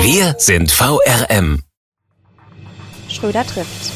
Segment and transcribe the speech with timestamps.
[0.00, 1.64] Wir sind VRM.
[3.08, 3.92] Schröder trifft.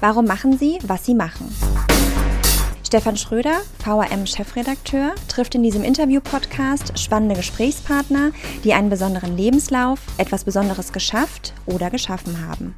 [0.00, 1.54] Warum machen Sie, was Sie machen?
[2.84, 8.32] Stefan Schröder, VRM-Chefredakteur, trifft in diesem Interview-Podcast spannende Gesprächspartner,
[8.64, 12.74] die einen besonderen Lebenslauf, etwas Besonderes geschafft oder geschaffen haben.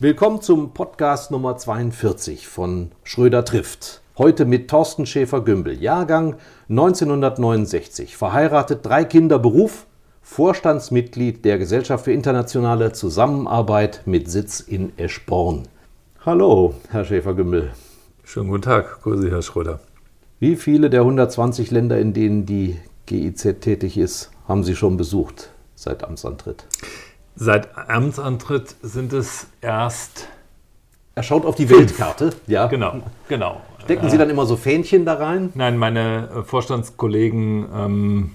[0.00, 4.03] Willkommen zum Podcast Nummer 42 von Schröder trifft.
[4.16, 6.36] Heute mit Thorsten Schäfer-Gümbel, Jahrgang
[6.68, 9.86] 1969, verheiratet, drei Kinder, Beruf,
[10.22, 15.64] Vorstandsmitglied der Gesellschaft für internationale Zusammenarbeit mit Sitz in Eschborn.
[16.24, 17.72] Hallo, Herr Schäfer-Gümbel.
[18.22, 19.80] Schönen guten Tag, grüße Herr Schröder.
[20.38, 25.50] Wie viele der 120 Länder, in denen die GIZ tätig ist, haben Sie schon besucht
[25.74, 26.66] seit Amtsantritt?
[27.34, 30.28] Seit Amtsantritt sind es erst.
[31.16, 32.68] Er schaut auf die Weltkarte, ja.
[32.68, 33.60] Genau, genau.
[33.84, 35.50] Stecken Sie dann immer so Fähnchen da rein?
[35.54, 38.30] Nein, meine äh, Vorstandskollegen, ähm,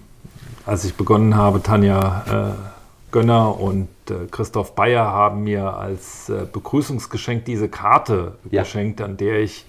[0.65, 6.45] als ich begonnen habe, Tanja äh, Gönner und äh, Christoph Bayer haben mir als äh,
[6.51, 8.61] Begrüßungsgeschenk diese Karte ja.
[8.61, 9.65] geschenkt, an der ich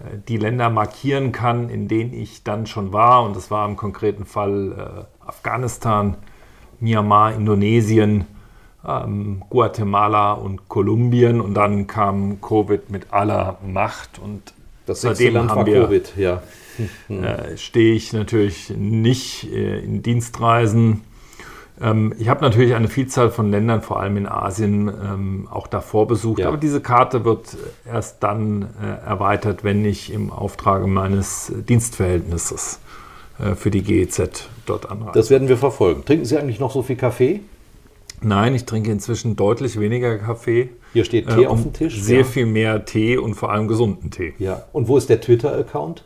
[0.00, 3.22] äh, die Länder markieren kann, in denen ich dann schon war.
[3.22, 6.16] Und das war im konkreten Fall äh, Afghanistan,
[6.80, 8.26] Myanmar, Indonesien,
[8.84, 11.40] ähm, Guatemala und Kolumbien.
[11.40, 14.54] Und dann kam Covid mit aller Macht und
[14.90, 16.42] das Seitdem Land haben wir, Covid, ja.
[17.08, 21.02] Äh, stehe ich natürlich nicht äh, in Dienstreisen.
[21.80, 26.06] Ähm, ich habe natürlich eine Vielzahl von Ländern, vor allem in Asien, ähm, auch davor
[26.06, 26.40] besucht.
[26.40, 26.48] Ja.
[26.48, 27.56] Aber diese Karte wird
[27.86, 32.80] erst dann äh, erweitert, wenn ich im Auftrage meines Dienstverhältnisses
[33.38, 35.12] äh, für die GEZ dort anreise.
[35.14, 36.04] Das werden wir verfolgen.
[36.04, 37.40] Trinken Sie eigentlich noch so viel Kaffee?
[38.22, 40.70] Nein, ich trinke inzwischen deutlich weniger Kaffee.
[40.92, 42.00] Hier steht Tee äh, auf dem Tisch.
[42.00, 42.24] Sehr ja.
[42.24, 44.34] viel mehr Tee und vor allem gesunden Tee.
[44.38, 44.64] Ja.
[44.72, 46.04] Und wo ist der Twitter-Account?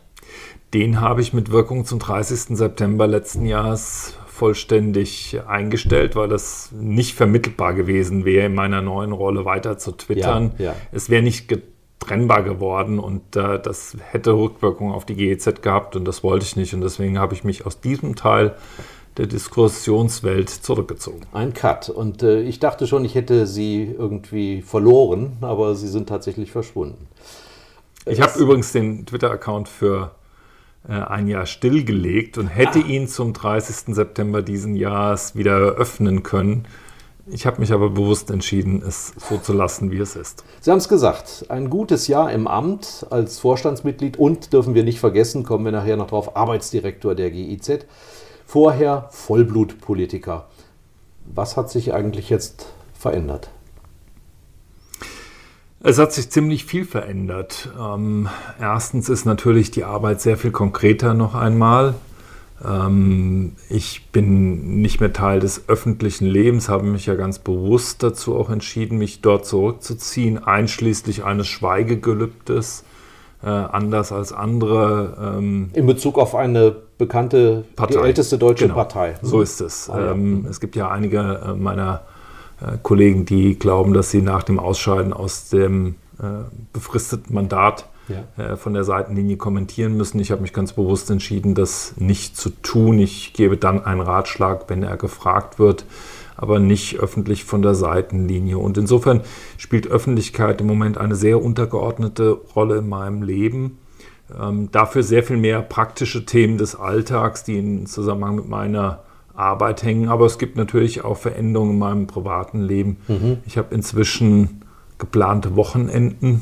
[0.73, 2.57] Den habe ich mit Wirkung zum 30.
[2.57, 9.45] September letzten Jahres vollständig eingestellt, weil das nicht vermittelbar gewesen wäre, in meiner neuen Rolle
[9.45, 10.53] weiter zu twittern.
[10.57, 10.75] Ja, ja.
[10.91, 11.47] Es wäre nicht
[11.99, 16.55] trennbar geworden und äh, das hätte Rückwirkungen auf die GEZ gehabt und das wollte ich
[16.55, 18.55] nicht und deswegen habe ich mich aus diesem Teil
[19.17, 21.21] der Diskussionswelt zurückgezogen.
[21.31, 21.89] Ein Cut.
[21.89, 27.07] Und äh, ich dachte schon, ich hätte sie irgendwie verloren, aber sie sind tatsächlich verschwunden.
[28.05, 30.11] Ich habe übrigens den Twitter-Account für
[30.87, 32.87] äh, ein Jahr stillgelegt und hätte ah.
[32.87, 33.95] ihn zum 30.
[33.95, 36.67] September diesen Jahres wieder eröffnen können.
[37.27, 40.43] Ich habe mich aber bewusst entschieden, es so zu lassen, wie es ist.
[40.61, 44.99] Sie haben es gesagt, ein gutes Jahr im Amt als Vorstandsmitglied und dürfen wir nicht
[44.99, 47.87] vergessen, kommen wir nachher noch drauf, Arbeitsdirektor der GIZ.
[48.45, 50.47] Vorher Vollblutpolitiker.
[51.25, 53.49] Was hat sich eigentlich jetzt verändert?
[55.81, 57.69] Es hat sich ziemlich viel verändert.
[57.79, 58.27] Ähm,
[58.59, 61.95] erstens ist natürlich die Arbeit sehr viel konkreter noch einmal.
[62.63, 68.35] Ähm, ich bin nicht mehr Teil des öffentlichen Lebens, habe mich ja ganz bewusst dazu
[68.35, 72.83] auch entschieden, mich dort zurückzuziehen, einschließlich eines Schweigegelübdes
[73.45, 75.37] äh, anders als andere.
[75.37, 77.93] Ähm, In Bezug auf eine bekannte, Partei.
[77.93, 78.75] die älteste deutsche genau.
[78.75, 79.15] Partei.
[79.21, 79.89] So ist es.
[79.89, 80.11] Ah, ja.
[80.11, 82.01] ähm, es gibt ja einige äh, meiner
[82.59, 86.23] äh, Kollegen, die glauben, dass sie nach dem Ausscheiden aus dem äh,
[86.73, 87.85] befristeten Mandat
[88.37, 88.55] ja.
[88.55, 90.19] Von der Seitenlinie kommentieren müssen.
[90.19, 92.99] Ich habe mich ganz bewusst entschieden, das nicht zu tun.
[92.99, 95.85] Ich gebe dann einen Ratschlag, wenn er gefragt wird
[96.35, 98.57] aber nicht öffentlich von der Seitenlinie.
[98.57, 99.21] Und insofern
[99.57, 103.77] spielt Öffentlichkeit im Moment eine sehr untergeordnete Rolle in meinem Leben.
[104.39, 109.03] Ähm, dafür sehr viel mehr praktische Themen des Alltags, die in Zusammenhang mit meiner
[109.35, 110.09] Arbeit hängen.
[110.09, 112.97] Aber es gibt natürlich auch Veränderungen in meinem privaten Leben.
[113.07, 113.37] Mhm.
[113.45, 114.61] Ich habe inzwischen
[114.97, 116.41] geplante Wochenenden.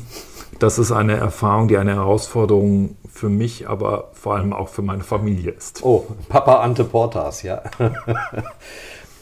[0.60, 5.02] Das ist eine Erfahrung, die eine Herausforderung für mich, aber vor allem auch für meine
[5.02, 5.80] Familie ist.
[5.82, 7.62] Oh, Papa Ante Portas, ja.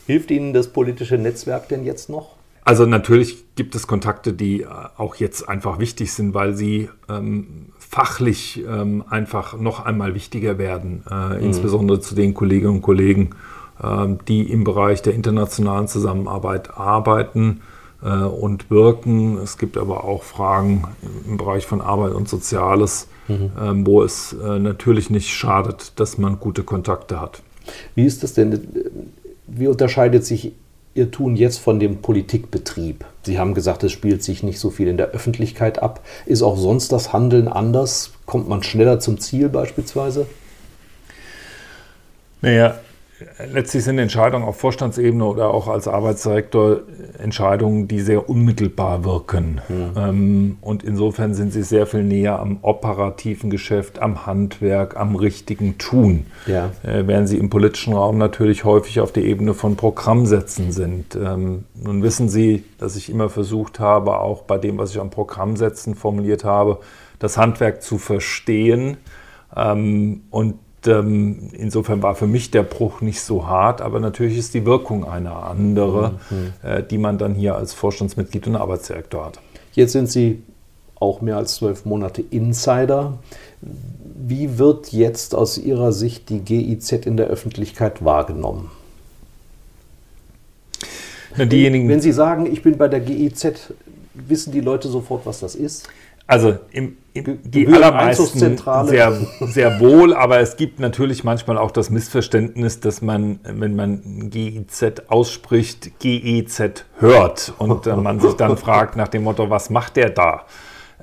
[0.06, 2.37] Hilft Ihnen das politische Netzwerk denn jetzt noch?
[2.64, 4.66] Also natürlich gibt es Kontakte, die äh,
[4.96, 11.02] auch jetzt einfach wichtig sind, weil sie ähm, fachlich ähm, einfach noch einmal wichtiger werden,
[11.10, 11.44] äh, mhm.
[11.44, 13.31] insbesondere zu den Kolleginnen und Kollegen,
[13.82, 17.62] äh, die im Bereich der internationalen Zusammenarbeit arbeiten
[18.02, 19.38] äh, und wirken.
[19.38, 20.84] Es gibt aber auch Fragen
[21.28, 23.50] im Bereich von Arbeit und Soziales, mhm.
[23.60, 27.43] Ähm, wo es äh, natürlich nicht schadet, dass man gute Kontakte hat.
[27.94, 28.60] Wie ist das denn?
[29.54, 30.52] Wie unterscheidet sich
[30.94, 33.04] Ihr Tun jetzt von dem Politikbetrieb?
[33.22, 36.00] Sie haben gesagt, es spielt sich nicht so viel in der Öffentlichkeit ab.
[36.25, 38.12] Ist auch sonst das Handeln anders?
[38.25, 40.26] Kommt man schneller zum Ziel beispielsweise?
[42.40, 42.81] Naja,
[43.52, 46.80] letztlich sind Entscheidungen auf Vorstandsebene oder auch als Arbeitsdirektor
[47.19, 49.60] Entscheidungen, die sehr unmittelbar wirken.
[49.69, 50.56] Mhm.
[50.60, 56.26] und insofern sind sie sehr viel näher am operativen Geschäft, am Handwerk, am richtigen Tun.
[56.46, 56.70] Ja.
[56.82, 61.16] Äh, während sie im politischen Raum natürlich häufig auf der Ebene von Programmsätzen sind.
[61.16, 65.10] Ähm, nun wissen Sie, dass ich immer versucht habe, auch bei dem, was ich an
[65.10, 66.78] Programmsätzen formuliert habe,
[67.19, 68.96] das Handwerk zu verstehen.
[69.56, 70.54] Ähm, und
[70.87, 75.05] ähm, insofern war für mich der Bruch nicht so hart, aber natürlich ist die Wirkung
[75.05, 76.52] eine andere, mhm.
[76.62, 79.40] äh, die man dann hier als Vorstandsmitglied und Arbeitsdirektor hat.
[79.73, 80.43] Jetzt sind Sie
[80.96, 83.19] auch mehr als zwölf Monate Insider.
[83.61, 88.70] Wie wird jetzt aus Ihrer Sicht die GIZ in der Öffentlichkeit wahrgenommen?
[91.37, 93.73] Na, diejenigen, Wenn Sie sagen, ich bin bei der GIZ,
[94.14, 95.88] wissen die Leute sofort, was das ist?
[96.26, 101.90] Also im, im, die allermeisten sehr, sehr wohl, aber es gibt natürlich manchmal auch das
[101.90, 108.96] Missverständnis, dass man, wenn man GIZ ausspricht, GEZ hört und äh, man sich dann fragt
[108.96, 110.46] nach dem Motto, was macht der da?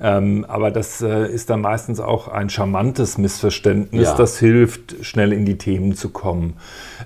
[0.02, 4.14] Ähm, aber das äh, ist dann meistens auch ein charmantes Missverständnis, ja.
[4.14, 6.54] das hilft, schnell in die Themen zu kommen.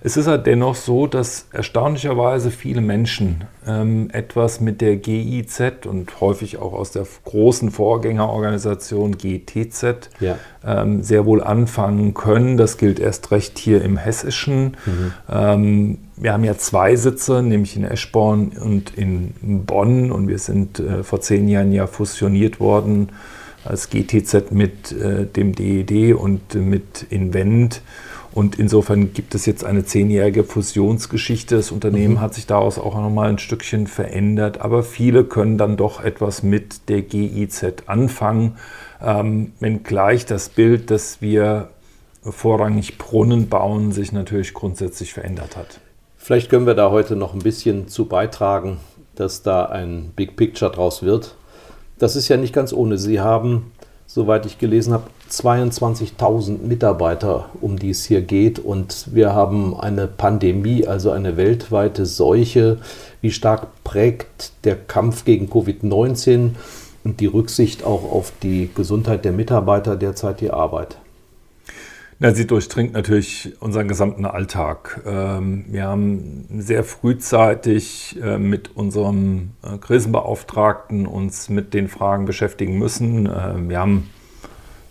[0.03, 6.21] Es ist halt dennoch so, dass erstaunlicherweise viele Menschen ähm, etwas mit der GIZ und
[6.21, 10.39] häufig auch aus der großen Vorgängerorganisation GTZ ja.
[10.65, 12.57] ähm, sehr wohl anfangen können.
[12.57, 14.77] Das gilt erst recht hier im Hessischen.
[14.87, 15.13] Mhm.
[16.17, 19.35] Wir haben ja zwei Sitze, nämlich in Eschborn und in
[19.67, 20.13] Bonn.
[20.13, 23.09] Und wir sind äh, vor zehn Jahren ja fusioniert worden
[23.65, 27.83] als GTZ mit äh, dem DED und mit Invent.
[28.33, 31.57] Und insofern gibt es jetzt eine zehnjährige Fusionsgeschichte.
[31.57, 32.21] Das Unternehmen mhm.
[32.21, 34.61] hat sich daraus auch nochmal ein Stückchen verändert.
[34.61, 38.57] Aber viele können dann doch etwas mit der GIZ anfangen.
[39.03, 41.71] Ähm, wenngleich das Bild, dass wir
[42.23, 45.81] vorrangig Brunnen bauen, sich natürlich grundsätzlich verändert hat.
[46.25, 48.79] Vielleicht können wir da heute noch ein bisschen zu beitragen,
[49.15, 51.35] dass da ein Big Picture draus wird.
[51.99, 52.97] Das ist ja nicht ganz ohne.
[52.97, 53.73] Sie haben
[54.07, 58.59] soweit ich gelesen habe, 22.000 Mitarbeiter, um die es hier geht.
[58.59, 62.79] Und wir haben eine Pandemie, also eine weltweite Seuche.
[63.21, 66.53] Wie stark prägt der Kampf gegen Covid-19
[67.05, 70.97] und die Rücksicht auch auf die Gesundheit der Mitarbeiter derzeit die Arbeit?
[72.19, 75.03] Na, sie durchdringt natürlich unseren gesamten Alltag.
[75.07, 82.79] Ähm, wir haben sehr frühzeitig äh, mit unserem äh, Krisenbeauftragten uns mit den Fragen beschäftigen
[82.79, 83.27] müssen.
[83.27, 84.11] Äh, wir haben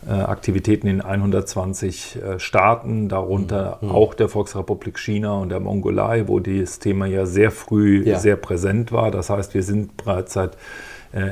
[0.06, 3.90] Aktivitäten in 120 Staaten, darunter mhm.
[3.90, 8.20] auch der Volksrepublik China und der Mongolei, wo das Thema ja sehr früh ja.
[8.20, 9.12] sehr präsent war.
[9.12, 10.58] Das heißt, wir sind bereits seit äh,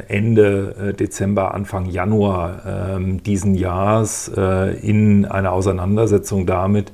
[0.08, 6.92] Ende äh, Dezember, Anfang Januar ähm, diesen Jahres äh, in einer Auseinandersetzung damit,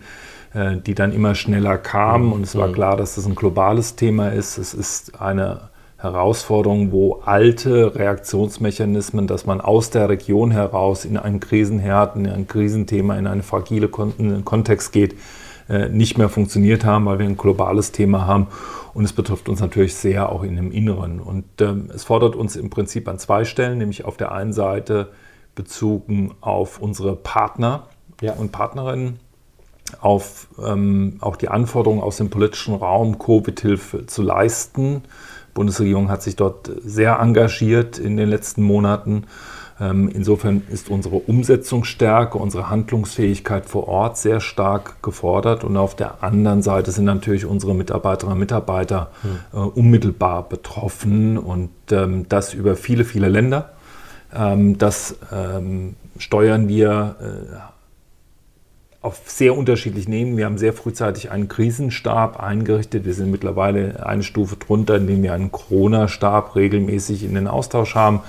[0.88, 2.32] die dann immer schneller kam.
[2.32, 2.74] Und es war mhm.
[2.74, 4.58] klar, dass das ein globales Thema ist.
[4.58, 11.42] Es ist eine Herausforderung, wo alte Reaktionsmechanismen, dass man aus der Region heraus in einen
[11.42, 15.16] Krisenherd, in ein Krisenthema, in einen fragile Kontext geht,
[15.90, 18.48] nicht mehr funktioniert haben, weil wir ein globales Thema haben.
[18.94, 21.20] Und es betrifft uns natürlich sehr auch in dem Inneren.
[21.20, 25.10] Und ähm, es fordert uns im Prinzip an zwei Stellen, nämlich auf der einen Seite
[25.54, 27.88] bezogen auf unsere Partner
[28.22, 28.34] ja.
[28.34, 29.20] und Partnerinnen,
[30.02, 35.04] auf ähm, auch die Anforderungen aus dem politischen Raum, Covid-Hilfe zu leisten.
[35.50, 39.26] Die Bundesregierung hat sich dort sehr engagiert in den letzten Monaten.
[39.80, 45.64] Ähm, insofern ist unsere Umsetzungsstärke, unsere Handlungsfähigkeit vor Ort sehr stark gefordert.
[45.64, 49.60] Und auf der anderen Seite sind natürlich unsere Mitarbeiterinnen und Mitarbeiter mhm.
[49.70, 53.74] unmittelbar betroffen und ähm, das über viele, viele Länder.
[54.36, 55.16] Ähm, das
[56.20, 57.56] steuern wir äh,
[59.02, 60.38] auf sehr unterschiedlichen Ebenen.
[60.38, 63.06] Wir haben sehr frühzeitig einen Krisenstab eingerichtet.
[63.06, 68.22] Wir sind mittlerweile eine Stufe drunter, indem wir einen Corona-Stab regelmäßig in den Austausch haben.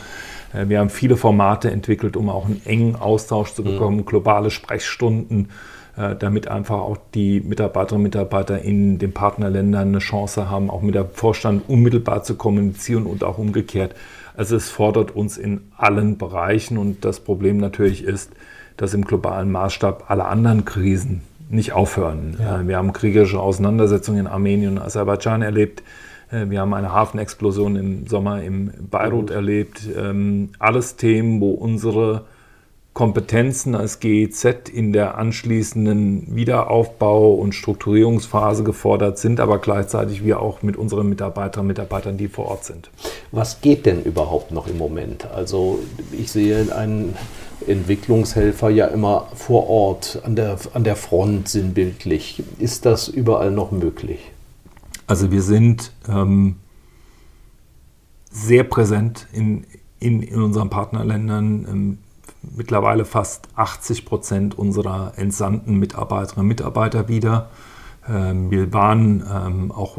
[0.53, 4.07] Äh, wir haben viele Formate entwickelt, um auch einen engen Austausch zu bekommen, mhm.
[4.07, 5.51] globale Sprechstunden,
[5.97, 10.83] äh, damit einfach auch die Mitarbeiterinnen und Mitarbeiter in den Partnerländern eine Chance haben, auch
[10.83, 13.95] mit der Vorstand unmittelbar zu kommunizieren und auch umgekehrt.
[14.37, 18.31] Also es fordert uns in allen Bereichen und das Problem natürlich ist,
[18.77, 22.37] dass im globalen Maßstab alle anderen Krisen nicht aufhören.
[22.39, 22.61] Ja.
[22.61, 25.83] Äh, wir haben kriegerische Auseinandersetzungen in Armenien und Aserbaidschan erlebt.
[26.31, 29.37] Äh, wir haben eine Hafenexplosion im Sommer im Beirut mhm.
[29.37, 29.83] erlebt.
[29.97, 32.25] Ähm, alles Themen, wo unsere
[32.99, 40.63] Kompetenzen als GEZ in der anschließenden Wiederaufbau- und Strukturierungsphase gefordert sind, aber gleichzeitig wir auch
[40.63, 42.91] mit unseren Mitarbeiterinnen und Mitarbeitern, die vor Ort sind.
[43.31, 45.31] Was geht denn überhaupt noch im Moment?
[45.31, 45.79] Also
[46.11, 47.15] ich sehe einen
[47.69, 52.43] Entwicklungshelfer ja immer vor Ort, an der, an der Front sinnbildlich.
[52.59, 54.33] Ist das überall noch möglich?
[55.09, 56.57] Also wir sind ähm,
[58.31, 59.65] sehr präsent in,
[59.99, 61.67] in, in unseren Partnerländern.
[61.69, 61.99] Ähm,
[62.57, 67.49] mittlerweile fast 80 Prozent unserer entsandten Mitarbeiterinnen und Mitarbeiter wieder.
[68.07, 69.99] Ähm, wir waren ähm, auch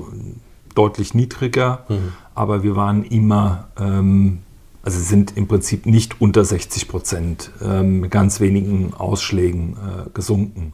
[0.76, 2.14] deutlich niedriger, mhm.
[2.36, 4.40] aber wir waren immer, ähm,
[4.84, 7.52] also sind im Prinzip nicht unter 60 Prozent,
[7.84, 10.72] mit ganz wenigen Ausschlägen äh, gesunken.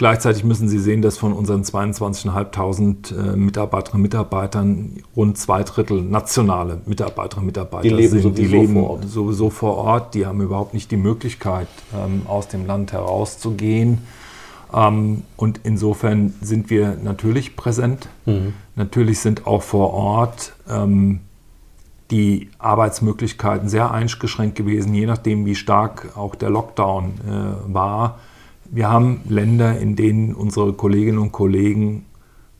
[0.00, 6.00] Gleichzeitig müssen Sie sehen, dass von unseren 22.500 äh, Mitarbeiterinnen und Mitarbeitern rund zwei Drittel
[6.00, 8.38] nationale Mitarbeiterinnen und Mitarbeiter die leben sind.
[8.38, 9.10] Die leben vor Ort.
[9.10, 10.14] sowieso vor Ort.
[10.14, 13.98] Die haben überhaupt nicht die Möglichkeit, ähm, aus dem Land herauszugehen.
[14.74, 18.08] Ähm, und insofern sind wir natürlich präsent.
[18.24, 18.54] Mhm.
[18.76, 21.20] Natürlich sind auch vor Ort ähm,
[22.10, 28.18] die Arbeitsmöglichkeiten sehr eingeschränkt gewesen, je nachdem, wie stark auch der Lockdown äh, war
[28.70, 32.06] wir haben Länder, in denen unsere Kolleginnen und Kollegen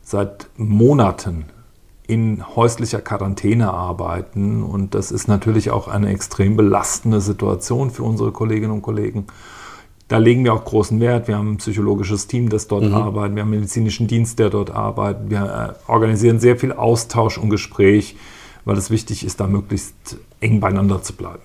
[0.03, 1.45] seit Monaten
[2.07, 4.65] in häuslicher Quarantäne arbeiten.
[4.65, 9.27] Und das ist natürlich auch eine extrem belastende Situation für unsere Kolleginnen und Kollegen.
[10.09, 11.29] Da legen wir auch großen Wert.
[11.29, 12.95] Wir haben ein psychologisches Team, das dort mhm.
[12.95, 13.37] arbeitet.
[13.37, 15.31] Wir haben einen medizinischen Dienst, der dort arbeitet.
[15.31, 18.17] Wir äh, organisieren sehr viel Austausch und Gespräch,
[18.65, 21.43] weil es wichtig ist, da möglichst eng beieinander zu bleiben.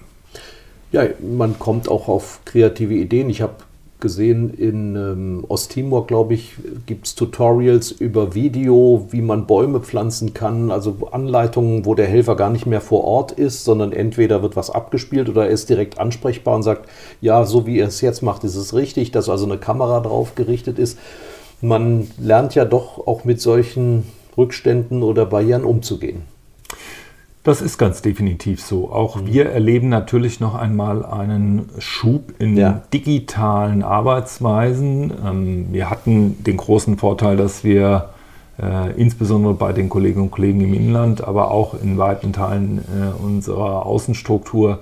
[0.91, 3.29] Ja, man kommt auch auf kreative Ideen.
[3.29, 3.53] Ich habe
[3.99, 10.33] gesehen, in ähm, Osttimor, glaube ich, gibt es Tutorials über Video, wie man Bäume pflanzen
[10.33, 14.55] kann, also Anleitungen, wo der Helfer gar nicht mehr vor Ort ist, sondern entweder wird
[14.55, 16.89] was abgespielt oder er ist direkt ansprechbar und sagt,
[17.21, 20.35] ja, so wie er es jetzt macht, ist es richtig, dass also eine Kamera drauf
[20.35, 20.99] gerichtet ist.
[21.61, 24.03] Man lernt ja doch auch mit solchen
[24.37, 26.23] Rückständen oder Barrieren umzugehen.
[27.45, 28.91] Das ist ganz definitiv so.
[28.91, 29.27] Auch mhm.
[29.27, 32.81] wir erleben natürlich noch einmal einen Schub in ja.
[32.91, 35.13] digitalen Arbeitsweisen.
[35.23, 38.09] Ähm, wir hatten den großen Vorteil, dass wir
[38.59, 43.23] äh, insbesondere bei den Kolleginnen und Kollegen im Inland, aber auch in weiten Teilen äh,
[43.23, 44.79] unserer Außenstruktur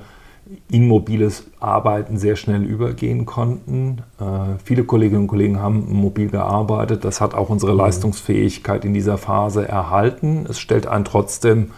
[0.72, 4.03] in mobiles Arbeiten sehr schnell übergehen konnten.
[4.22, 7.03] Äh, viele Kolleginnen und Kollegen haben mobil gearbeitet.
[7.03, 7.79] Das hat auch unsere mhm.
[7.79, 10.46] Leistungsfähigkeit in dieser Phase erhalten.
[10.50, 11.72] Es stellt einen trotzdem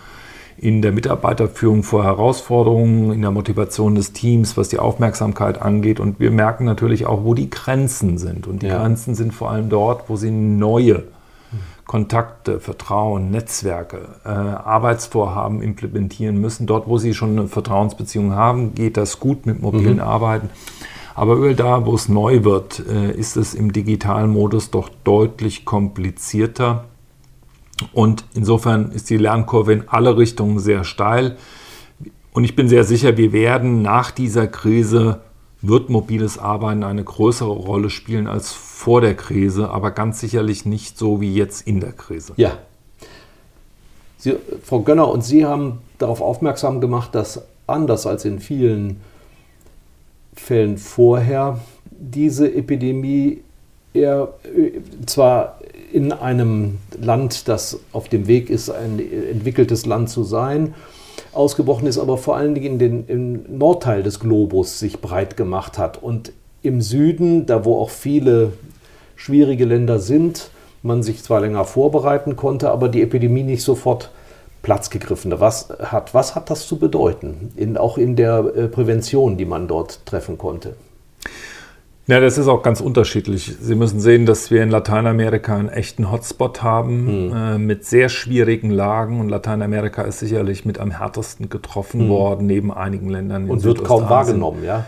[0.57, 5.99] in der Mitarbeiterführung vor Herausforderungen, in der Motivation des Teams, was die Aufmerksamkeit angeht.
[5.99, 8.47] Und wir merken natürlich auch, wo die Grenzen sind.
[8.47, 8.79] Und die ja.
[8.79, 11.03] Grenzen sind vor allem dort, wo sie neue
[11.85, 16.65] Kontakte, Vertrauen, Netzwerke, äh, Arbeitsvorhaben implementieren müssen.
[16.65, 20.01] Dort, wo sie schon eine Vertrauensbeziehung haben, geht das gut mit mobilen mhm.
[20.01, 20.49] Arbeiten.
[21.13, 25.63] Aber überall da, wo es neu wird, äh, ist es im digitalen Modus doch deutlich
[25.63, 26.85] komplizierter.
[27.93, 31.37] Und insofern ist die Lernkurve in alle Richtungen sehr steil.
[32.33, 35.21] Und ich bin sehr sicher, wir werden nach dieser Krise,
[35.61, 40.97] wird mobiles Arbeiten eine größere Rolle spielen als vor der Krise, aber ganz sicherlich nicht
[40.97, 42.33] so wie jetzt in der Krise.
[42.37, 42.57] Ja.
[44.17, 49.01] Sie, Frau Gönner und Sie haben darauf aufmerksam gemacht, dass anders als in vielen
[50.35, 51.59] Fällen vorher
[51.91, 53.41] diese Epidemie
[53.93, 54.71] eher äh,
[55.05, 55.59] zwar
[55.95, 60.73] in einem Land, das auf dem Weg ist, ein entwickeltes Land zu sein,
[61.31, 65.77] ausgebrochen ist, aber vor allen Dingen in den, im Nordteil des Globus sich breit gemacht
[65.77, 66.03] hat.
[66.03, 68.51] Und im Süden, da wo auch viele
[69.15, 70.49] schwierige Länder sind,
[70.83, 74.11] man sich zwar länger vorbereiten konnte, aber die Epidemie nicht sofort
[74.63, 76.13] Platz gegriffen was hat.
[76.13, 80.37] Was hat das zu bedeuten, in, auch in der äh, Prävention, die man dort treffen
[80.37, 80.75] konnte?
[82.07, 83.55] Ja, das ist auch ganz unterschiedlich.
[83.59, 87.35] Sie müssen sehen, dass wir in Lateinamerika einen echten Hotspot haben mhm.
[87.35, 89.19] äh, mit sehr schwierigen Lagen.
[89.19, 92.09] Und Lateinamerika ist sicherlich mit am härtesten getroffen mhm.
[92.09, 93.49] worden, neben einigen Ländern.
[93.49, 94.85] Und wird kaum wahrgenommen, ja?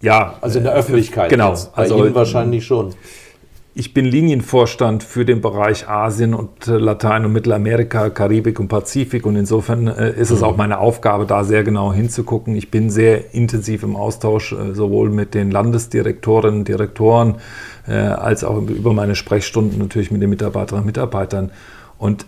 [0.00, 0.34] Ja.
[0.40, 1.28] Also in der Öffentlichkeit.
[1.28, 1.52] Genau.
[1.52, 2.94] Bei also, Ihnen wahrscheinlich schon.
[3.76, 9.26] Ich bin Linienvorstand für den Bereich Asien und äh, Latein- und Mittelamerika, Karibik und Pazifik
[9.26, 10.44] und insofern äh, ist es mhm.
[10.44, 12.54] auch meine Aufgabe, da sehr genau hinzugucken.
[12.54, 17.36] Ich bin sehr intensiv im Austausch, äh, sowohl mit den Landesdirektorinnen und Direktoren
[17.86, 21.50] als auch über meine Sprechstunden natürlich mit den Mitarbeiterinnen und Mitarbeitern.
[21.98, 22.24] Und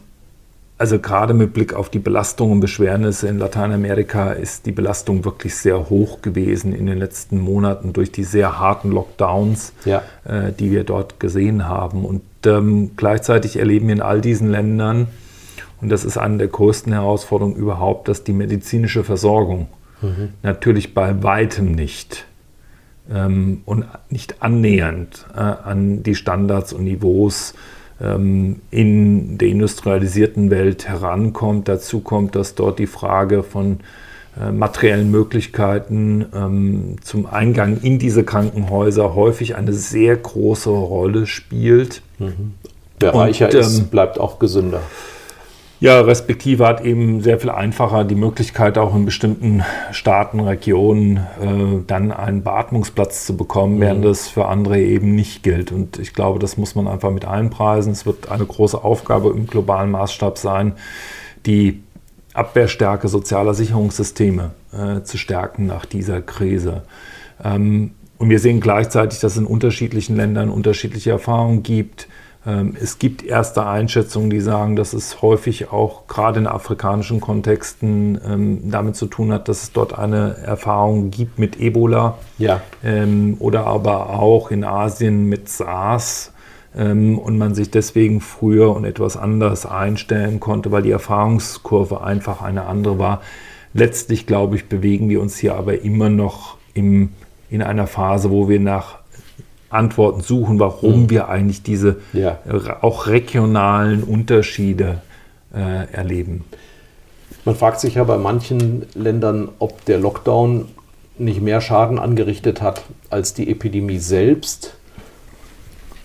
[0.79, 5.55] also gerade mit Blick auf die Belastung und Beschwernisse in Lateinamerika ist die Belastung wirklich
[5.55, 10.03] sehr hoch gewesen in den letzten Monaten durch die sehr harten Lockdowns, ja.
[10.25, 12.05] äh, die wir dort gesehen haben.
[12.05, 15.09] Und ähm, gleichzeitig erleben wir in all diesen Ländern,
[15.81, 19.69] und das ist eine der größten Herausforderungen überhaupt, dass die medizinische Versorgung
[20.01, 20.31] mhm.
[20.43, 22.27] natürlich bei weitem nicht
[23.13, 27.65] ähm, und nicht annähernd äh, an die Standards und Niveaus ähm,
[27.99, 31.67] in der industrialisierten Welt herankommt.
[31.67, 33.81] Dazu kommt, dass dort die Frage von
[34.39, 42.03] äh, materiellen Möglichkeiten ähm, zum Eingang in diese Krankenhäuser häufig eine sehr große Rolle spielt.
[42.19, 42.53] Mhm.
[43.01, 44.83] Wer reicher und, ist, ähm, bleibt auch gesünder.
[45.79, 51.83] Ja, respektive hat eben sehr viel einfacher die Möglichkeit, auch in bestimmten Staaten, Regionen äh,
[51.87, 53.81] dann einen Beatmungsplatz zu bekommen, mhm.
[53.81, 55.73] während das für andere eben nicht gilt.
[55.73, 57.93] Und ich glaube, das muss man einfach mit einpreisen.
[57.93, 60.73] Es wird eine große Aufgabe im globalen Maßstab sein,
[61.45, 61.83] die
[62.33, 66.85] Abwehrstärke sozialer Sicherungssysteme äh, zu stärken nach dieser Krise.
[67.45, 72.09] Ähm, und wir sehen gleichzeitig, dass es in unterschiedlichen Ländern unterschiedliche Erfahrungen gibt
[72.81, 78.71] es gibt erste Einschätzungen, die sagen, dass es häufig auch gerade in afrikanischen Kontexten ähm,
[78.71, 82.61] damit zu tun hat, dass es dort eine Erfahrung gibt mit Ebola ja.
[82.85, 86.33] ähm, oder aber auch in Asien mit SARS
[86.77, 92.43] ähm, und man sich deswegen früher und etwas anders einstellen konnte, weil die Erfahrungskurve einfach
[92.43, 93.23] eine andere war.
[93.75, 97.11] Letztlich, glaube ich, bewegen wir uns hier aber immer noch im,
[97.51, 99.01] in einer Phase, wo wir nach
[99.77, 101.11] Antworten suchen, warum mhm.
[101.11, 102.39] wir eigentlich diese ja.
[102.81, 105.03] auch regionalen Unterschiede
[105.55, 106.45] äh, erleben.
[107.45, 110.67] Man fragt sich ja bei manchen Ländern, ob der Lockdown
[111.19, 114.75] nicht mehr Schaden angerichtet hat als die Epidemie selbst.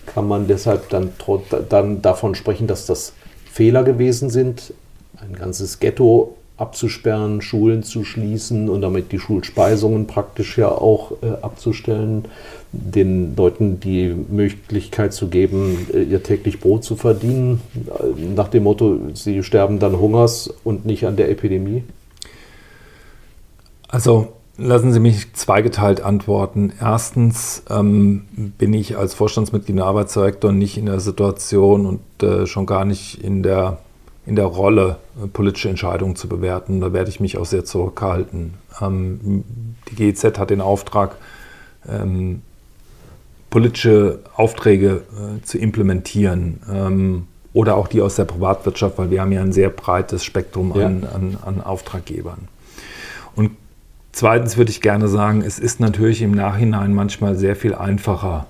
[0.05, 1.11] Kann man deshalb dann,
[1.69, 3.13] dann davon sprechen, dass das
[3.51, 4.73] Fehler gewesen sind,
[5.17, 11.31] ein ganzes Ghetto abzusperren, Schulen zu schließen und damit die Schulspeisungen praktisch ja auch äh,
[11.41, 12.25] abzustellen,
[12.71, 18.63] den Leuten die Möglichkeit zu geben, äh, ihr täglich Brot zu verdienen, äh, nach dem
[18.63, 21.83] Motto, sie sterben dann Hungers und nicht an der Epidemie?
[23.87, 26.71] Also lassen Sie mich zweigeteilt antworten.
[26.79, 28.25] Erstens ähm,
[28.57, 33.23] bin ich als Vorstandsmitglied im Arbeitsdirektor nicht in der Situation und äh, schon gar nicht
[33.23, 33.79] in der
[34.25, 36.81] in der Rolle, äh, politische Entscheidungen zu bewerten.
[36.81, 38.53] Da werde ich mich auch sehr zurückhalten.
[38.81, 39.43] Ähm,
[39.89, 41.15] die GEZ hat den Auftrag,
[41.89, 42.41] ähm,
[43.49, 49.31] politische Aufträge äh, zu implementieren ähm, oder auch die aus der Privatwirtschaft, weil wir haben
[49.31, 50.85] ja ein sehr breites Spektrum ja.
[50.85, 52.47] an, an, an Auftraggebern.
[53.35, 53.51] Und
[54.13, 58.47] zweitens würde ich gerne sagen, es ist natürlich im Nachhinein manchmal sehr viel einfacher,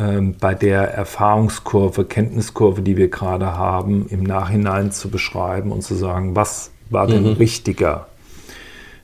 [0.00, 5.94] ähm, bei der Erfahrungskurve, Kenntniskurve, die wir gerade haben, im Nachhinein zu beschreiben und zu
[5.94, 7.32] sagen, was war denn mhm.
[7.32, 8.06] richtiger?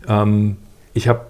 [0.09, 0.57] Ähm,
[0.95, 1.27] ich habe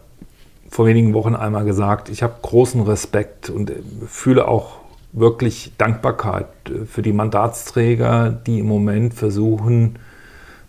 [0.71, 3.75] vor wenigen Wochen einmal gesagt, ich habe großen Respekt und äh,
[4.07, 4.77] fühle auch
[5.13, 9.99] wirklich Dankbarkeit äh, für die Mandatsträger, die im Moment versuchen,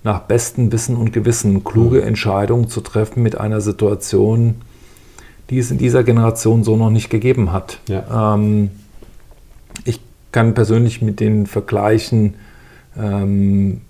[0.03, 2.07] nach bestem Wissen und Gewissen kluge mhm.
[2.07, 4.55] Entscheidungen zu treffen mit einer Situation,
[5.51, 7.79] die es in dieser Generation so noch nicht gegeben hat.
[7.87, 8.33] Ja.
[8.33, 8.71] Ähm,
[9.85, 9.99] ich
[10.31, 12.35] kann persönlich mit den Vergleichen,
[12.97, 13.81] ähm,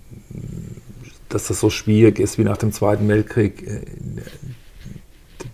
[1.29, 3.81] dass das so schwierig ist wie nach dem Zweiten Weltkrieg, äh,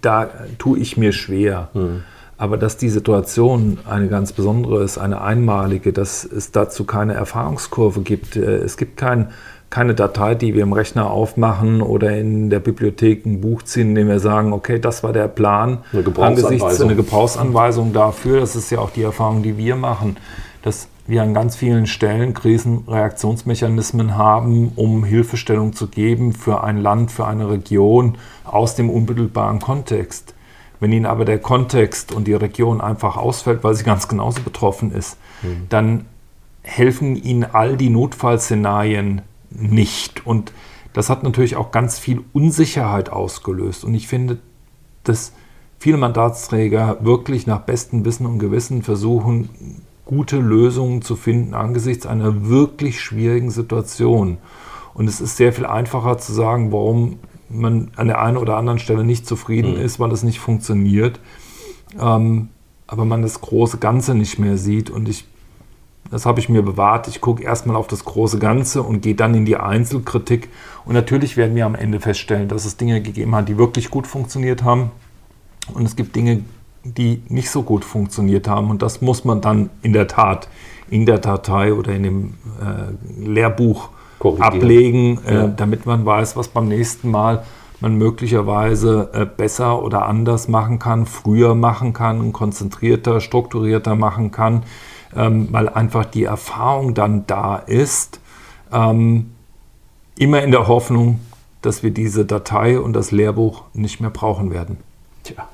[0.01, 1.69] da tue ich mir schwer.
[1.73, 2.03] Mhm.
[2.37, 8.01] Aber dass die Situation eine ganz besondere ist, eine einmalige, dass es dazu keine Erfahrungskurve
[8.01, 8.35] gibt.
[8.35, 9.29] Äh, es gibt kein
[9.73, 13.95] keine Datei, die wir im Rechner aufmachen oder in der Bibliothek ein Buch ziehen, in
[13.95, 15.79] dem wir sagen, okay, das war der Plan.
[15.91, 16.87] Eine Gebrauchsanweisung.
[16.89, 18.39] eine Gebrauchsanweisung dafür.
[18.39, 20.17] Das ist ja auch die Erfahrung, die wir machen,
[20.61, 27.11] dass wir an ganz vielen Stellen Krisenreaktionsmechanismen haben, um Hilfestellung zu geben für ein Land,
[27.11, 30.35] für eine Region aus dem unmittelbaren Kontext.
[30.81, 34.91] Wenn Ihnen aber der Kontext und die Region einfach ausfällt, weil sie ganz genauso betroffen
[34.91, 35.65] ist, mhm.
[35.69, 36.05] dann
[36.61, 39.23] helfen Ihnen all die Notfallszenarien
[39.55, 40.25] nicht.
[40.25, 40.51] Und
[40.93, 43.83] das hat natürlich auch ganz viel Unsicherheit ausgelöst.
[43.83, 44.39] Und ich finde,
[45.03, 45.33] dass
[45.79, 49.49] viele Mandatsträger wirklich nach bestem Wissen und Gewissen versuchen,
[50.05, 54.37] gute Lösungen zu finden angesichts einer wirklich schwierigen Situation.
[54.93, 58.79] Und es ist sehr viel einfacher zu sagen, warum man an der einen oder anderen
[58.79, 59.81] Stelle nicht zufrieden mhm.
[59.81, 61.19] ist, weil es nicht funktioniert.
[61.99, 62.49] Ähm,
[62.87, 64.89] aber man das große Ganze nicht mehr sieht.
[64.89, 65.25] Und ich
[66.13, 67.07] das habe ich mir bewahrt.
[67.07, 70.47] Ich gucke erstmal auf das große Ganze und gehe dann in die Einzelkritik.
[70.85, 74.05] Und natürlich werden wir am Ende feststellen, dass es Dinge gegeben hat, die wirklich gut
[74.05, 74.91] funktioniert haben.
[75.73, 76.43] Und es gibt Dinge,
[76.83, 78.69] die nicht so gut funktioniert haben.
[78.69, 80.49] Und das muss man dann in der Tat
[80.87, 83.89] in der Datei oder in dem äh, Lehrbuch
[84.37, 85.47] ablegen, äh, ja.
[85.47, 87.43] damit man weiß, was beim nächsten Mal
[87.79, 94.61] man möglicherweise äh, besser oder anders machen kann, früher machen kann, konzentrierter, strukturierter machen kann
[95.15, 98.19] ähm, weil einfach die Erfahrung dann da ist,
[98.71, 99.31] ähm,
[100.17, 101.19] immer in der Hoffnung,
[101.61, 104.77] dass wir diese Datei und das Lehrbuch nicht mehr brauchen werden.
[105.23, 105.47] Tja.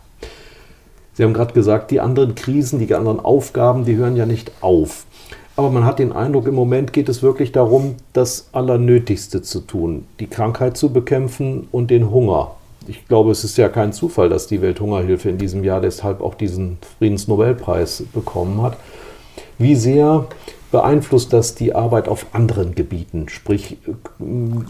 [1.13, 5.06] Sie haben gerade gesagt, die anderen Krisen, die anderen Aufgaben, die hören ja nicht auf.
[5.56, 10.06] Aber man hat den Eindruck, im Moment geht es wirklich darum, das Allernötigste zu tun,
[10.22, 12.52] die Krankheit zu bekämpfen und den Hunger.
[12.88, 16.36] Ich glaube, es ist ja kein Zufall, dass die Welthungerhilfe in diesem Jahr deshalb auch
[16.36, 18.78] diesen Friedensnobelpreis bekommen hat.
[19.60, 20.26] Wie sehr
[20.72, 23.28] beeinflusst das die Arbeit auf anderen Gebieten?
[23.28, 23.78] Sprich,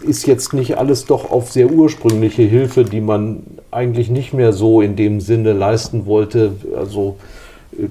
[0.01, 4.81] ist jetzt nicht alles doch auf sehr ursprüngliche Hilfe, die man eigentlich nicht mehr so
[4.81, 7.17] in dem Sinne leisten wollte, also
[7.77, 7.87] äh,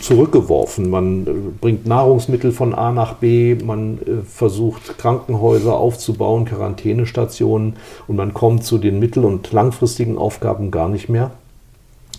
[0.00, 0.90] zurückgeworfen.
[0.90, 7.76] Man äh, bringt Nahrungsmittel von A nach B, man äh, versucht Krankenhäuser aufzubauen, Quarantänestationen
[8.08, 11.30] und man kommt zu den mittel- und langfristigen Aufgaben gar nicht mehr.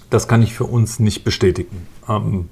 [0.10, 1.88] Das kann ich für uns nicht bestätigen.
[2.10, 2.50] Ähm,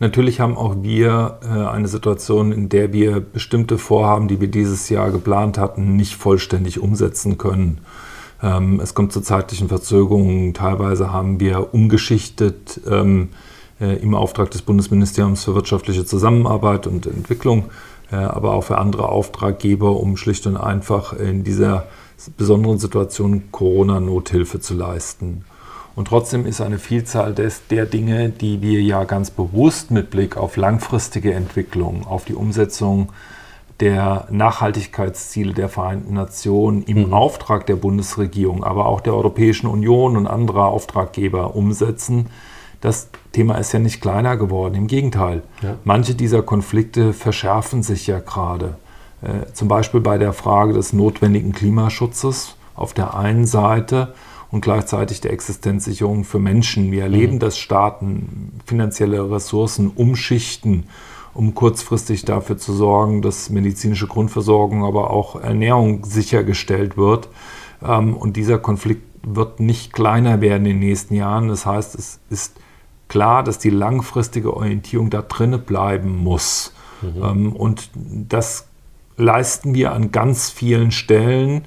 [0.00, 4.88] Natürlich haben auch wir äh, eine Situation, in der wir bestimmte Vorhaben, die wir dieses
[4.88, 7.82] Jahr geplant hatten, nicht vollständig umsetzen können.
[8.42, 10.54] Ähm, es kommt zu zeitlichen Verzögerungen.
[10.54, 13.28] Teilweise haben wir umgeschichtet ähm,
[13.78, 17.66] äh, im Auftrag des Bundesministeriums für wirtschaftliche Zusammenarbeit und Entwicklung,
[18.10, 21.88] äh, aber auch für andere Auftraggeber, um schlicht und einfach in dieser
[22.38, 25.44] besonderen Situation Corona-Nothilfe zu leisten.
[25.94, 30.36] Und trotzdem ist eine Vielzahl des, der Dinge, die wir ja ganz bewusst mit Blick
[30.36, 33.10] auf langfristige Entwicklung, auf die Umsetzung
[33.80, 37.14] der Nachhaltigkeitsziele der Vereinten Nationen im mhm.
[37.14, 42.26] Auftrag der Bundesregierung, aber auch der Europäischen Union und anderer Auftraggeber umsetzen.
[42.80, 45.42] Das Thema ist ja nicht kleiner geworden, im Gegenteil.
[45.62, 45.76] Ja.
[45.84, 48.76] Manche dieser Konflikte verschärfen sich ja gerade.
[49.22, 54.14] Äh, zum Beispiel bei der Frage des notwendigen Klimaschutzes auf der einen Seite
[54.50, 56.90] und gleichzeitig der Existenzsicherung für Menschen.
[56.90, 57.38] Wir erleben, mhm.
[57.38, 60.84] dass Staaten finanzielle Ressourcen umschichten,
[61.34, 67.28] um kurzfristig dafür zu sorgen, dass medizinische Grundversorgung, aber auch Ernährung sichergestellt wird.
[67.82, 71.48] Ähm, und dieser Konflikt wird nicht kleiner werden in den nächsten Jahren.
[71.48, 72.56] Das heißt, es ist
[73.08, 76.72] klar, dass die langfristige Orientierung da drinne bleiben muss.
[77.02, 77.22] Mhm.
[77.22, 78.66] Ähm, und das
[79.16, 81.66] leisten wir an ganz vielen Stellen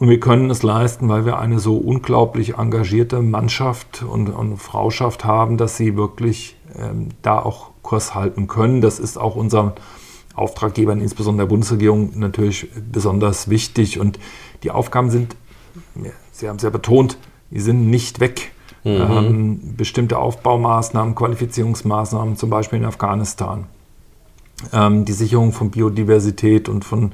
[0.00, 5.26] und wir können es leisten, weil wir eine so unglaublich engagierte Mannschaft und, und Frauschaft
[5.26, 8.80] haben, dass sie wirklich ähm, da auch Kurs halten können.
[8.80, 9.72] Das ist auch unseren
[10.34, 14.00] Auftraggebern, insbesondere der Bundesregierung, natürlich besonders wichtig.
[14.00, 14.18] Und
[14.62, 15.36] die Aufgaben sind,
[16.32, 17.18] Sie haben es ja betont,
[17.50, 18.52] die sind nicht weg.
[18.84, 18.90] Mhm.
[18.90, 23.66] Ähm, bestimmte Aufbaumaßnahmen, Qualifizierungsmaßnahmen, zum Beispiel in Afghanistan.
[24.72, 27.12] Ähm, die Sicherung von Biodiversität und von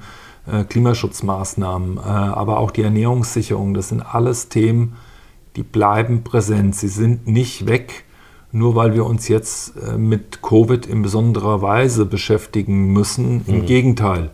[0.50, 4.96] äh, Klimaschutzmaßnahmen, äh, aber auch die Ernährungssicherung, das sind alles Themen,
[5.56, 6.76] die bleiben präsent.
[6.76, 8.04] Sie sind nicht weg,
[8.52, 13.44] nur weil wir uns jetzt äh, mit Covid in besonderer Weise beschäftigen müssen.
[13.46, 13.66] Im mhm.
[13.66, 14.30] Gegenteil,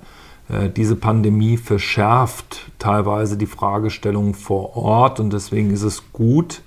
[0.77, 6.61] diese Pandemie verschärft teilweise die Fragestellung vor Ort und deswegen ist es gut,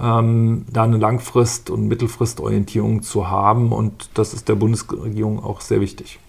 [0.00, 5.80] ähm, da eine Langfrist- und Mittelfristorientierung zu haben und das ist der Bundesregierung auch sehr
[5.80, 6.20] wichtig.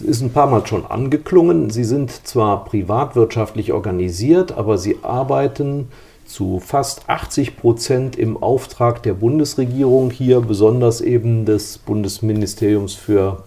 [0.00, 1.70] Es ist ein paar Mal schon angeklungen.
[1.70, 5.88] Sie sind zwar privatwirtschaftlich organisiert, aber Sie arbeiten
[6.24, 13.42] zu fast 80 Prozent im Auftrag der Bundesregierung, hier besonders eben des Bundesministeriums für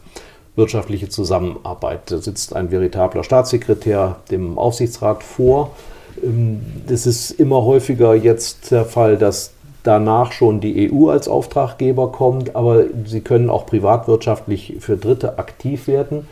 [0.58, 2.12] wirtschaftliche Zusammenarbeit.
[2.12, 5.72] Da sitzt ein veritabler Staatssekretär dem Aufsichtsrat vor.
[6.18, 12.12] Es ähm, ist immer häufiger jetzt der Fall, dass danach schon die EU als Auftraggeber
[12.12, 16.28] kommt, aber sie können auch privatwirtschaftlich für Dritte aktiv werden.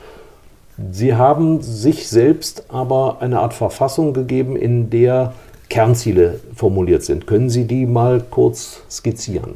[0.92, 5.34] Sie haben sich selbst aber eine Art Verfassung gegeben, in der
[5.70, 7.28] Kernziele formuliert sind.
[7.28, 9.56] Können Sie die mal kurz skizzieren?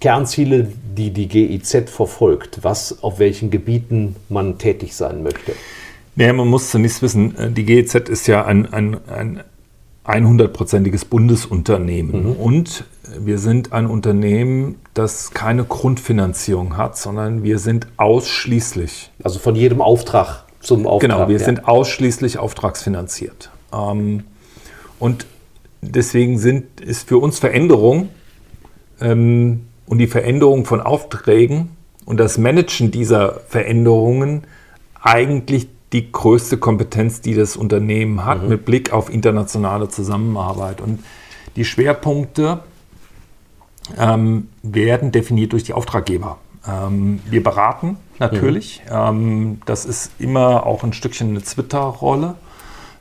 [0.00, 5.52] Kernziele, die die GIZ verfolgt, was auf welchen Gebieten man tätig sein möchte.
[6.16, 9.40] Naja, man muss zunächst wissen, äh, die GIZ ist ja ein, ein, ein
[10.06, 12.30] 100-prozentiges Bundesunternehmen.
[12.30, 12.32] Mhm.
[12.32, 12.84] Und
[13.18, 19.10] wir sind ein Unternehmen, das keine Grundfinanzierung hat, sondern wir sind ausschließlich.
[19.22, 21.10] Also von jedem Auftrag zum Auftrag.
[21.10, 21.44] Genau, wir ja.
[21.44, 23.50] sind ausschließlich auftragsfinanziert.
[23.72, 24.24] Ähm,
[24.98, 25.26] und
[25.80, 28.08] deswegen sind, ist für uns Veränderung
[29.00, 31.70] ähm, und die Veränderung von Aufträgen
[32.04, 34.44] und das Managen dieser Veränderungen
[35.00, 38.48] eigentlich die größte Kompetenz, die das Unternehmen hat, mhm.
[38.48, 40.80] mit Blick auf internationale Zusammenarbeit.
[40.80, 41.04] Und
[41.56, 42.60] die Schwerpunkte
[43.98, 46.38] ähm, werden definiert durch die Auftraggeber.
[46.66, 48.82] Ähm, wir beraten natürlich.
[48.86, 48.92] Mhm.
[48.92, 52.36] Ähm, das ist immer auch ein Stückchen eine Twitter-Rolle.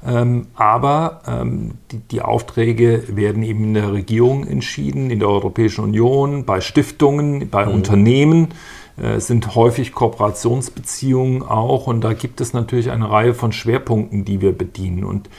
[0.06, 5.82] Ähm, aber ähm, die, die, Aufträge werden eben in der Regierung entschieden, in der Europäischen
[5.86, 7.74] Union, bei Stiftungen, bei mhm.
[7.74, 8.48] Unternehmen.
[8.98, 14.26] Äh, es sind häufig Kooperationsbeziehungen auch und da gibt es natürlich eine Reihe von Schwerpunkten,
[14.26, 15.04] die wir bedienen.
[15.04, 15.30] Und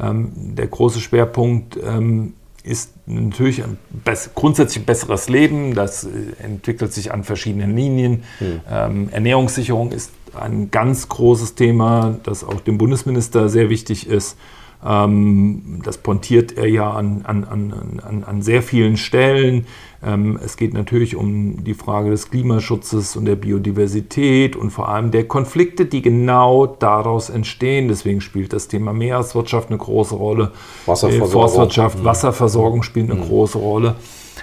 [0.00, 5.74] ähm, der große Schwerpunkt ähm, ist natürlich ein bess grundsätzlich besseres Leben.
[5.74, 6.08] Das äh,
[6.42, 8.22] entwickelt sich an verschiedenen Linien.
[8.38, 8.60] Hm.
[8.70, 14.36] Ähm, Ernährungssicherung ist ein ganz großes Thema, das auch dem Bundesminister sehr wichtig ist.
[14.84, 19.66] Ähm, das pontiert er ja an, an, an, an sehr vielen Stellen.
[20.04, 25.12] Ähm, es geht natürlich um die Frage des Klimaschutzes und der Biodiversität und vor allem
[25.12, 27.88] der Konflikte, die genau daraus entstehen.
[27.88, 30.50] Deswegen spielt das Thema Meereswirtschaft eine große Rolle.
[30.86, 31.30] Wasserversorgung.
[31.30, 32.04] Forstwirtschaft, mhm.
[32.04, 33.26] Wasserversorgung spielt eine mhm.
[33.26, 33.94] große Rolle.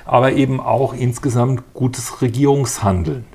[0.06, 3.25] Aber eben auch insgesamt gutes Regierungshandeln.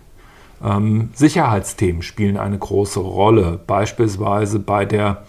[0.65, 5.25] Ähm, Sicherheitsthemen spielen eine große Rolle, beispielsweise bei der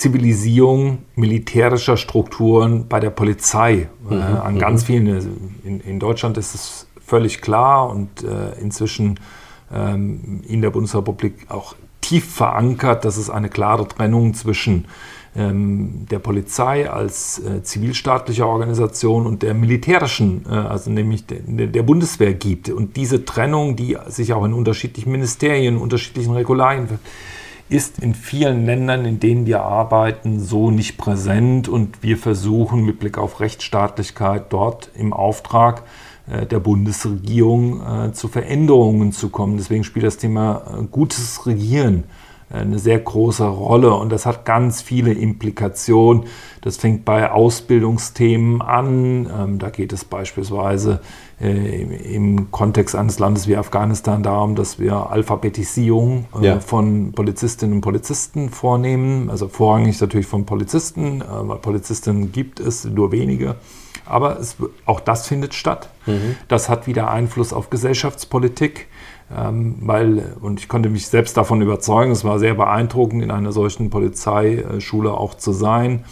[0.00, 3.90] Zivilisierung militärischer Strukturen bei der Polizei.
[4.08, 4.12] Mhm.
[4.12, 4.86] Äh, an ganz mhm.
[4.86, 9.20] vielen, äh, in, in, Deutschland ist es völlig klar und äh, inzwischen
[9.70, 14.86] ähm, in der Bundesrepublik auch tief verankert, dass es eine klare Trennung zwischen
[15.36, 21.82] ähm, der Polizei als äh, zivilstaatlicher Organisation und der militärischen, äh, also nämlich de, der
[21.82, 22.70] Bundeswehr gibt.
[22.70, 26.88] Und diese Trennung, die sich auch in unterschiedlichen Ministerien, unterschiedlichen Regularien
[27.70, 32.98] ist in vielen Ländern, in denen wir arbeiten, so nicht präsent und wir versuchen mit
[32.98, 35.84] Blick auf Rechtsstaatlichkeit dort im Auftrag
[36.28, 39.56] äh, der Bundesregierung äh, zu Veränderungen zu kommen.
[39.56, 42.04] Deswegen spielt das Thema äh, gutes Regieren
[42.52, 46.24] eine sehr große Rolle und das hat ganz viele Implikationen.
[46.62, 49.30] Das fängt bei Ausbildungsthemen an.
[49.32, 51.00] Ähm, da geht es beispielsweise
[51.40, 56.60] im Kontext eines Landes wie Afghanistan darum, dass wir Alphabetisierung äh, ja.
[56.60, 59.30] von Polizistinnen und Polizisten vornehmen.
[59.30, 63.56] Also vorrangig natürlich von Polizisten, äh, weil Polizistinnen gibt es nur wenige.
[64.04, 65.88] Aber es, auch das findet statt.
[66.04, 66.36] Mhm.
[66.48, 68.88] Das hat wieder Einfluss auf Gesellschaftspolitik.
[69.34, 73.52] Ähm, weil, und ich konnte mich selbst davon überzeugen, es war sehr beeindruckend, in einer
[73.52, 76.04] solchen Polizeischule auch zu sein,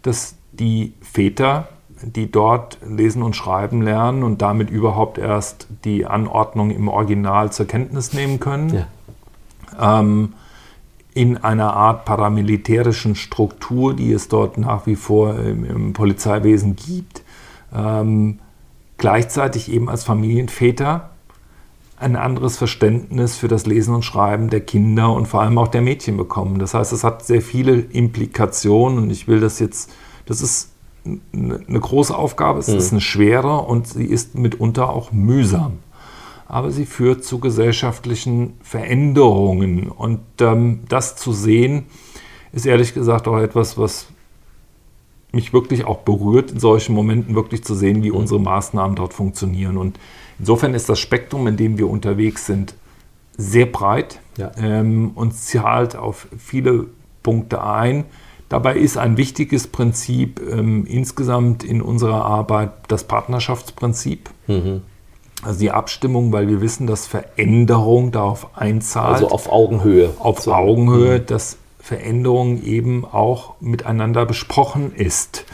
[0.00, 1.68] dass die Väter,
[2.02, 7.66] die dort lesen und schreiben lernen und damit überhaupt erst die Anordnung im Original zur
[7.66, 8.86] Kenntnis nehmen können,
[9.78, 10.00] ja.
[10.00, 10.34] ähm,
[11.14, 17.22] in einer Art paramilitärischen Struktur, die es dort nach wie vor im, im Polizeiwesen gibt,
[17.74, 18.38] ähm,
[18.96, 21.10] gleichzeitig eben als Familienväter
[22.02, 25.82] ein anderes Verständnis für das Lesen und Schreiben der Kinder und vor allem auch der
[25.82, 26.58] Mädchen bekommen.
[26.58, 29.92] Das heißt, es hat sehr viele Implikationen und ich will das jetzt,
[30.26, 30.71] das ist
[31.04, 32.76] eine große Aufgabe, es mhm.
[32.76, 35.78] ist eine schwere und sie ist mitunter auch mühsam.
[36.46, 41.84] Aber sie führt zu gesellschaftlichen Veränderungen und ähm, das zu sehen,
[42.52, 44.06] ist ehrlich gesagt auch etwas, was
[45.32, 48.18] mich wirklich auch berührt, in solchen Momenten wirklich zu sehen, wie mhm.
[48.18, 49.78] unsere Maßnahmen dort funktionieren.
[49.78, 49.98] Und
[50.42, 52.74] Insofern ist das Spektrum, in dem wir unterwegs sind,
[53.36, 54.50] sehr breit ja.
[54.56, 56.86] ähm, und zahlt auf viele
[57.22, 58.04] Punkte ein.
[58.52, 64.28] Dabei ist ein wichtiges Prinzip ähm, insgesamt in unserer Arbeit das Partnerschaftsprinzip.
[64.46, 64.82] Mhm.
[65.42, 69.14] Also die Abstimmung, weil wir wissen, dass Veränderung darauf einzahlt.
[69.14, 70.10] Also auf Augenhöhe.
[70.18, 70.52] Auf so.
[70.52, 71.26] Augenhöhe, mhm.
[71.26, 75.46] dass Veränderung eben auch miteinander besprochen ist.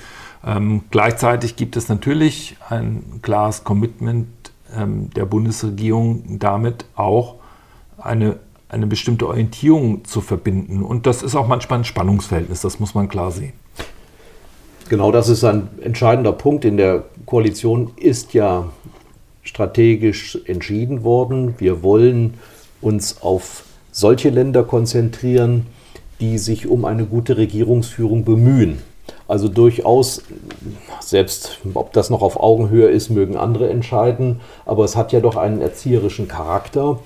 [0.44, 4.26] Ähm, gleichzeitig gibt es natürlich ein klares Commitment
[4.76, 7.36] ähm, der Bundesregierung damit auch
[7.96, 10.82] eine, eine bestimmte Orientierung zu verbinden.
[10.82, 13.52] Und das ist auch manchmal ein Spannungsverhältnis, das muss man klar sehen.
[14.88, 16.64] Genau das ist ein entscheidender Punkt.
[16.64, 18.70] In der Koalition ist ja
[19.42, 21.54] strategisch entschieden worden.
[21.58, 22.34] Wir wollen
[22.80, 25.66] uns auf solche Länder konzentrieren,
[26.20, 28.78] die sich um eine gute Regierungsführung bemühen.
[29.26, 30.22] Also durchaus,
[31.00, 35.36] selbst ob das noch auf Augenhöhe ist, mögen andere entscheiden, aber es hat ja doch
[35.36, 37.00] einen erzieherischen Charakter.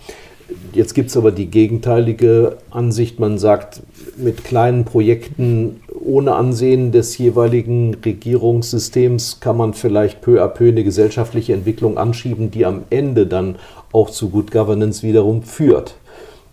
[0.73, 3.83] Jetzt gibt es aber die gegenteilige Ansicht, man sagt,
[4.17, 10.85] mit kleinen Projekten ohne Ansehen des jeweiligen Regierungssystems kann man vielleicht peu à peu eine
[10.85, 13.57] gesellschaftliche Entwicklung anschieben, die am Ende dann
[13.93, 15.95] auch zu Good Governance wiederum führt.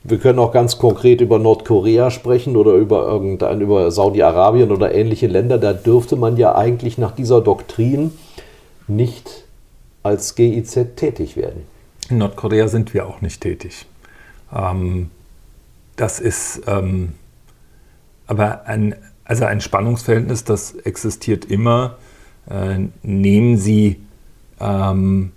[0.03, 5.27] Wir können auch ganz konkret über Nordkorea sprechen oder über irgendein, über Saudi-Arabien oder ähnliche
[5.27, 5.57] Länder.
[5.57, 8.11] Da dürfte man ja eigentlich nach dieser Doktrin
[8.87, 9.43] nicht
[10.01, 11.63] als GIZ tätig werden.
[12.09, 13.85] In Nordkorea sind wir auch nicht tätig.
[14.53, 15.09] Ähm,
[15.95, 17.13] das ist ähm,
[18.27, 21.97] aber ein, also ein Spannungsverhältnis, das existiert immer.
[22.49, 23.97] Äh, nehmen Sie
[24.59, 25.31] ähm,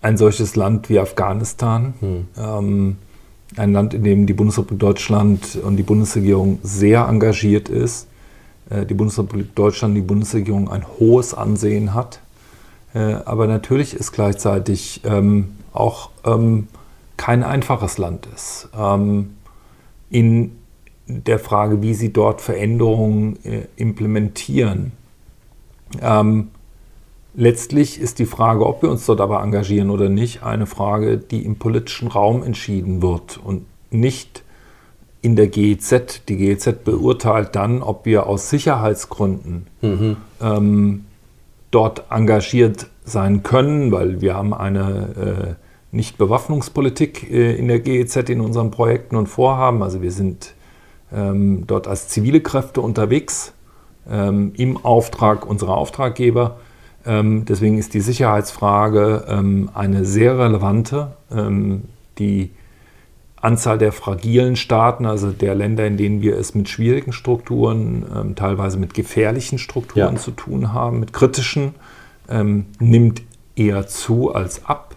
[0.00, 1.94] ein solches Land wie Afghanistan.
[2.00, 2.28] Hm.
[2.36, 2.96] Ähm,
[3.56, 8.06] ein Land, in dem die Bundesrepublik Deutschland und die Bundesregierung sehr engagiert ist,
[8.70, 12.20] äh, die Bundesrepublik Deutschland, die Bundesregierung ein hohes Ansehen hat,
[12.94, 16.68] äh, aber natürlich ist gleichzeitig ähm, auch ähm,
[17.18, 18.70] kein einfaches Land ist.
[18.74, 19.34] Ähm,
[20.08, 20.52] in
[21.06, 24.92] der Frage, wie sie dort Veränderungen äh, implementieren.
[26.00, 26.48] Ähm,
[27.34, 31.44] letztlich ist die Frage, ob wir uns dort aber engagieren oder nicht, eine Frage, die
[31.44, 34.42] im politischen Raum entschieden wird und nicht
[35.22, 36.22] in der GEZ.
[36.28, 40.16] Die GEZ beurteilt dann, ob wir aus Sicherheitsgründen mhm.
[40.40, 41.04] ähm,
[41.70, 48.40] dort engagiert sein können, weil wir haben eine äh, Nicht-Bewaffnungspolitik äh, in der GEZ in
[48.40, 49.82] unseren Projekten und Vorhaben.
[49.82, 50.54] Also wir sind
[51.12, 53.52] ähm, dort als zivile Kräfte unterwegs
[54.10, 56.58] ähm, im Auftrag unserer Auftraggeber.
[57.06, 61.12] Ähm, deswegen ist die Sicherheitsfrage ähm, eine sehr relevante.
[61.32, 61.84] Ähm,
[62.18, 62.50] die
[63.40, 68.34] Anzahl der fragilen Staaten, also der Länder, in denen wir es mit schwierigen Strukturen, ähm,
[68.34, 70.20] teilweise mit gefährlichen Strukturen ja.
[70.20, 71.74] zu tun haben, mit kritischen,
[72.78, 73.22] nimmt
[73.56, 74.87] eher zu als ab.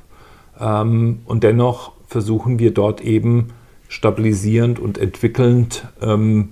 [0.62, 3.50] Ähm, und dennoch versuchen wir dort eben
[3.88, 6.50] stabilisierend und entwickelnd ähm,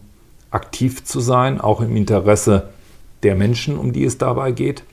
[0.51, 2.69] aktiv zu sein, auch im Interesse
[3.23, 4.83] der Menschen, um die es dabei geht.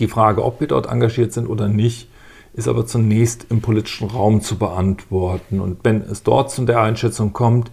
[0.00, 2.08] Die Frage, ob wir dort engagiert sind oder nicht,
[2.54, 5.60] ist aber zunächst im politischen Raum zu beantworten.
[5.60, 7.70] Und wenn es dort zu der Einschätzung kommt,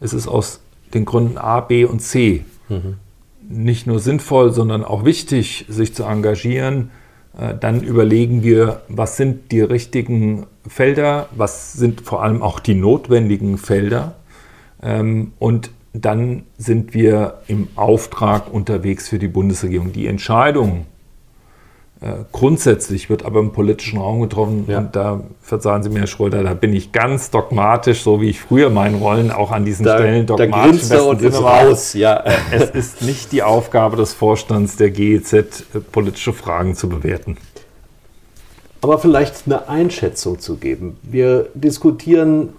[0.00, 0.60] es ist aus
[0.92, 2.96] den Gründen A, B und C mhm.
[3.48, 6.90] nicht nur sinnvoll, sondern auch wichtig, sich zu engagieren,
[7.60, 13.58] dann überlegen wir, was sind die richtigen Felder, was sind vor allem auch die notwendigen
[13.58, 14.16] Felder.
[14.82, 19.92] Ähm, und dann sind wir im Auftrag unterwegs für die Bundesregierung.
[19.92, 20.97] Die Entscheidung, äh,
[22.30, 24.64] grundsätzlich wird aber im politischen Raum getroffen.
[24.68, 24.78] Ja.
[24.78, 28.40] Und da verzeihen Sie mir, Herr Schröder, da bin ich ganz dogmatisch, so wie ich
[28.40, 31.94] früher meinen Rollen auch an diesen da, Stellen dogmatisch da und ist raus.
[31.94, 32.18] Ja.
[32.18, 35.54] Äh, es ist nicht die Aufgabe des Vorstands der GEZ, äh,
[35.90, 37.36] politische Fragen zu bewerten.
[38.80, 40.98] Aber vielleicht eine Einschätzung zu geben.
[41.02, 42.50] Wir diskutieren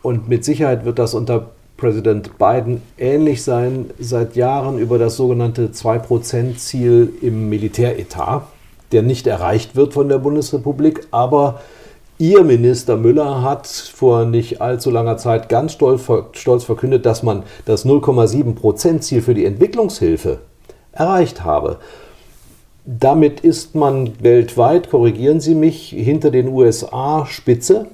[0.00, 5.68] und mit Sicherheit wird das unter Präsident Biden ähnlich sein seit Jahren über das sogenannte
[5.68, 8.46] 2%-Ziel im Militäretat
[8.92, 11.06] der nicht erreicht wird von der Bundesrepublik.
[11.10, 11.60] Aber
[12.18, 17.84] Ihr Minister Müller hat vor nicht allzu langer Zeit ganz stolz verkündet, dass man das
[17.84, 20.38] 0,7 Prozent Ziel für die Entwicklungshilfe
[20.92, 21.76] erreicht habe.
[22.86, 27.88] Damit ist man weltweit, korrigieren Sie mich, hinter den USA Spitze.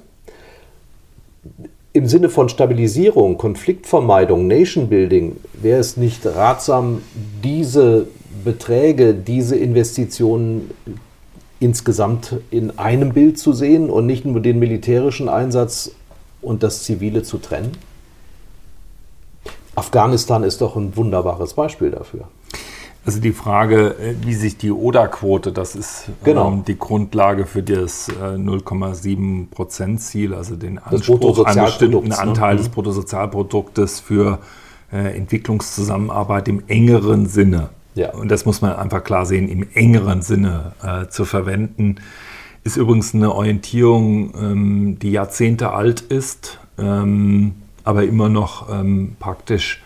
[1.91, 7.01] Im Sinne von Stabilisierung, Konfliktvermeidung, Nation Building wäre es nicht ratsam,
[7.43, 8.07] diese
[8.43, 10.71] Beträge, diese Investitionen
[11.59, 15.91] insgesamt in einem Bild zu sehen und nicht nur den militärischen Einsatz
[16.41, 17.71] und das Zivile zu trennen?
[19.75, 22.27] Afghanistan ist doch ein wunderbares Beispiel dafür.
[23.05, 26.49] Also die Frage, äh, wie sich die ODA-Quote, das ist genau.
[26.49, 32.17] ähm, die Grundlage für das äh, 0,7 Prozent Ziel, also den Anspruch, einen bestimmten ne?
[32.17, 32.73] Anteil des mhm.
[32.73, 34.39] Bruttosozialproduktes für
[34.91, 38.11] äh, Entwicklungszusammenarbeit im engeren Sinne ja.
[38.13, 41.97] und das muss man einfach klar sehen, im engeren Sinne äh, zu verwenden.
[42.63, 49.81] Ist übrigens eine Orientierung, ähm, die Jahrzehnte alt ist, ähm, aber immer noch ähm, praktisch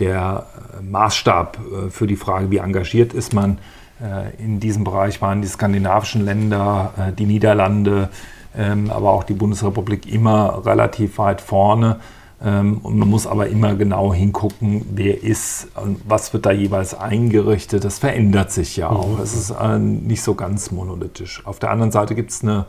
[0.00, 0.46] der
[0.78, 3.58] äh, Maßstab äh, für die Frage, wie engagiert ist man.
[4.02, 8.08] Äh, in diesem Bereich waren die skandinavischen Länder, äh, die Niederlande,
[8.56, 12.00] ähm, aber auch die Bundesrepublik immer relativ weit vorne.
[12.42, 16.94] Ähm, und man muss aber immer genau hingucken, wer ist und was wird da jeweils
[16.94, 17.84] eingerichtet.
[17.84, 19.18] Das verändert sich ja auch.
[19.18, 19.22] Mhm.
[19.22, 21.44] Es ist äh, nicht so ganz monolithisch.
[21.46, 22.64] Auf der anderen Seite gibt es eine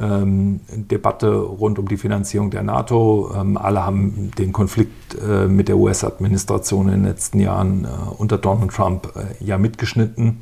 [0.00, 3.32] ähm, Debatte rund um die Finanzierung der NATO.
[3.36, 8.38] Ähm, alle haben den Konflikt äh, mit der US-Administration in den letzten Jahren äh, unter
[8.38, 10.40] Donald Trump äh, ja mitgeschnitten.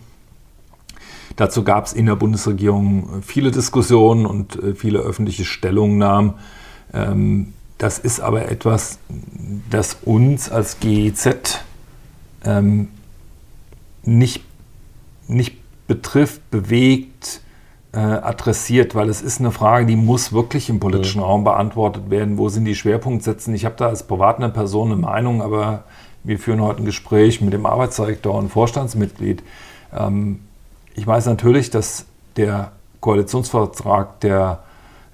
[1.37, 6.35] Dazu gab es in der Bundesregierung viele Diskussionen und äh, viele öffentliche Stellungnahmen.
[6.93, 8.99] Ähm, das ist aber etwas,
[9.71, 11.61] das uns als GEZ
[12.45, 12.89] ähm,
[14.03, 14.45] nicht,
[15.29, 17.41] nicht betrifft, bewegt,
[17.93, 21.27] äh, adressiert, weil es ist eine Frage, die muss wirklich im politischen mhm.
[21.27, 22.37] Raum beantwortet werden.
[22.37, 23.53] Wo sind die Schwerpunktsätze?
[23.55, 25.85] Ich habe da als privater Person eine Meinung, aber
[26.25, 29.43] wir führen heute ein Gespräch mit dem Arbeitsdirektor und Vorstandsmitglied.
[29.97, 30.41] Ähm,
[30.95, 34.65] ich weiß natürlich, dass der Koalitionsvertrag der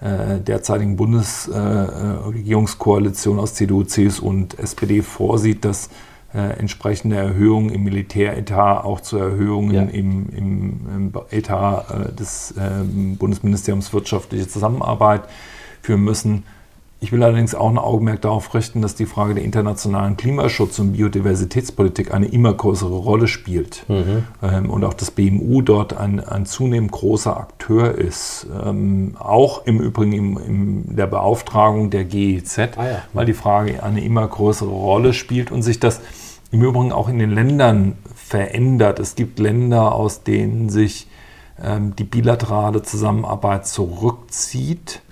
[0.04, 5.88] äh, derzeitigen Bundesregierungskoalition aus CDU, CSU und SPD vorsieht, dass
[6.34, 9.80] äh, entsprechende Erhöhungen im Militäretat auch zu Erhöhungen ja.
[9.82, 15.22] im, im, im, Etat äh, des äh, Bundesministeriums Wirtschaftliche Zusammenarbeit
[15.80, 16.44] führen müssen.
[17.04, 20.92] Ich will allerdings auch ein Augenmerk darauf richten, dass die Frage der internationalen Klimaschutz- und
[20.92, 23.84] Biodiversitätspolitik eine immer größere Rolle spielt.
[23.88, 24.24] Mhm.
[24.42, 28.46] Ähm, und auch das BMU dort ein, ein zunehmend großer Akteur ist.
[28.64, 33.02] Ähm, auch im Übrigen in im der Beauftragung der GEZ, ah ja.
[33.12, 36.00] weil die Frage eine immer größere Rolle spielt und sich das
[36.52, 38.98] im Übrigen auch in den Ländern verändert.
[38.98, 41.06] Es gibt Länder, aus denen sich
[41.62, 45.02] ähm, die bilaterale Zusammenarbeit zurückzieht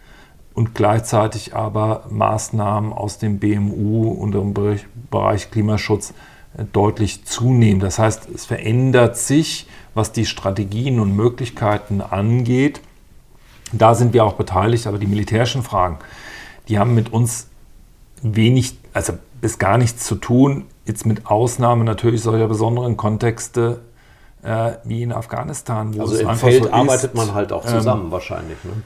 [0.54, 4.54] und gleichzeitig aber Maßnahmen aus dem BMU und im
[5.10, 6.12] Bereich Klimaschutz
[6.56, 7.80] äh, deutlich zunehmen.
[7.80, 12.80] Das heißt, es verändert sich, was die Strategien und Möglichkeiten angeht.
[13.72, 15.98] Da sind wir auch beteiligt, aber die militärischen Fragen,
[16.68, 17.48] die haben mit uns
[18.22, 23.80] wenig, also bis gar nichts zu tun, jetzt mit Ausnahme natürlich solcher besonderen Kontexte
[24.42, 25.98] äh, wie in Afghanistan.
[25.98, 28.58] also im Feld so arbeitet man halt auch zusammen ähm, wahrscheinlich.
[28.64, 28.82] Ne?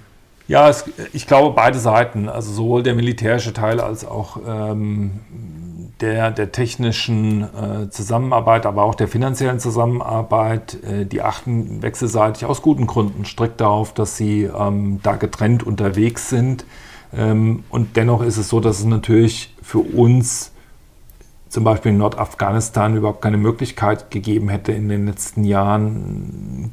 [0.49, 5.21] Ja, es, ich glaube beide Seiten, also sowohl der militärische Teil als auch ähm,
[6.01, 12.63] der, der technischen äh, Zusammenarbeit, aber auch der finanziellen Zusammenarbeit, äh, die achten wechselseitig aus
[12.63, 16.65] guten Gründen strikt darauf, dass sie ähm, da getrennt unterwegs sind.
[17.13, 20.53] Ähm, und dennoch ist es so, dass es natürlich für uns
[21.49, 26.73] zum Beispiel in Nordafghanistan überhaupt keine Möglichkeit gegeben hätte, in den letzten Jahren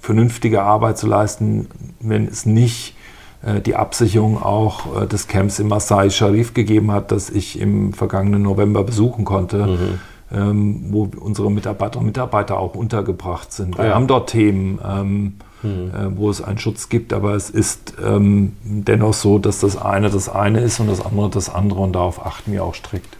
[0.00, 1.68] vernünftige Arbeit zu leisten,
[2.00, 2.99] wenn es nicht äh,
[3.42, 8.42] die Absicherung auch äh, des Camps im Masai Sharif gegeben hat, das ich im vergangenen
[8.42, 10.00] November besuchen konnte, mhm.
[10.30, 13.78] ähm, wo unsere Mitarbeiter und Mitarbeiter auch untergebracht sind.
[13.78, 13.94] Wir ja.
[13.94, 15.90] haben dort Themen, ähm, mhm.
[15.94, 20.10] äh, wo es einen Schutz gibt, aber es ist ähm, dennoch so, dass das eine
[20.10, 23.16] das eine ist und das andere das andere und darauf achten wir auch strikt.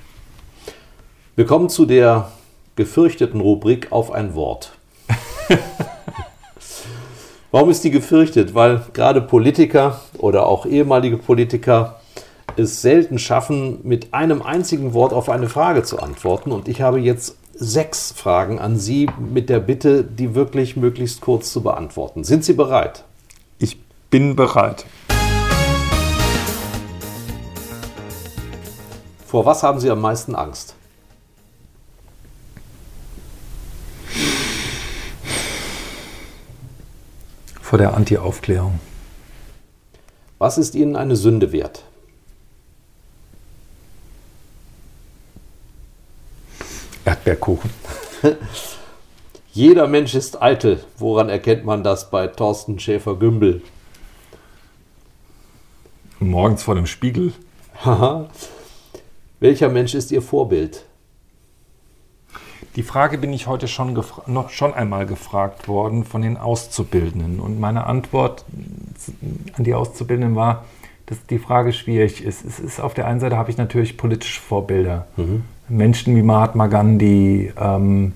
[1.34, 2.30] Wir kommen zu der
[2.76, 4.72] gefürchteten Rubrik auf ein Wort.
[7.52, 8.54] Warum ist die gefürchtet?
[8.54, 12.00] Weil gerade Politiker oder auch ehemalige Politiker
[12.56, 16.52] es selten schaffen, mit einem einzigen Wort auf eine Frage zu antworten.
[16.52, 21.52] Und ich habe jetzt sechs Fragen an Sie mit der Bitte, die wirklich möglichst kurz
[21.52, 22.22] zu beantworten.
[22.22, 23.02] Sind Sie bereit?
[23.58, 23.80] Ich
[24.10, 24.86] bin bereit.
[29.26, 30.76] Vor was haben Sie am meisten Angst?
[37.70, 38.80] Vor der Anti-Aufklärung.
[40.38, 41.84] Was ist Ihnen eine Sünde wert?
[47.04, 47.70] Erdbeerkuchen.
[49.52, 50.82] Jeder Mensch ist eitel.
[50.98, 53.62] Woran erkennt man das bei Thorsten Schäfer-Gümbel?
[56.18, 57.32] Morgens vor dem Spiegel.
[59.38, 60.86] Welcher Mensch ist Ihr Vorbild?
[62.76, 67.40] Die Frage bin ich heute schon, noch, schon einmal gefragt worden von den Auszubildenden.
[67.40, 68.44] Und meine Antwort
[69.56, 70.64] an die Auszubildenden war,
[71.06, 72.44] dass die Frage schwierig ist.
[72.44, 75.06] Es ist auf der einen Seite habe ich natürlich politische Vorbilder.
[75.16, 75.42] Mhm.
[75.68, 78.12] Menschen wie Mahatma Gandhi, ähm,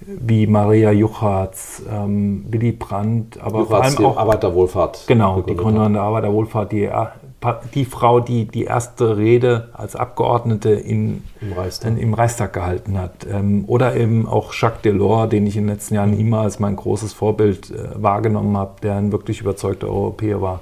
[0.00, 5.04] wie Maria Juchatz, ähm, Willy Brandt, aber Juchatz, vor allem auch Arbeiterwohlfahrt.
[5.06, 6.90] Genau, die Gründerin der Arbeiterwohlfahrt, die
[7.74, 11.98] die Frau, die die erste Rede als Abgeordnete in, Im, Reichstag.
[11.98, 13.26] Im Reichstag gehalten hat.
[13.30, 16.76] Ähm, oder eben auch Jacques Delors, den ich in den letzten Jahren immer als mein
[16.76, 20.60] großes Vorbild äh, wahrgenommen habe, der ein wirklich überzeugter Europäer war.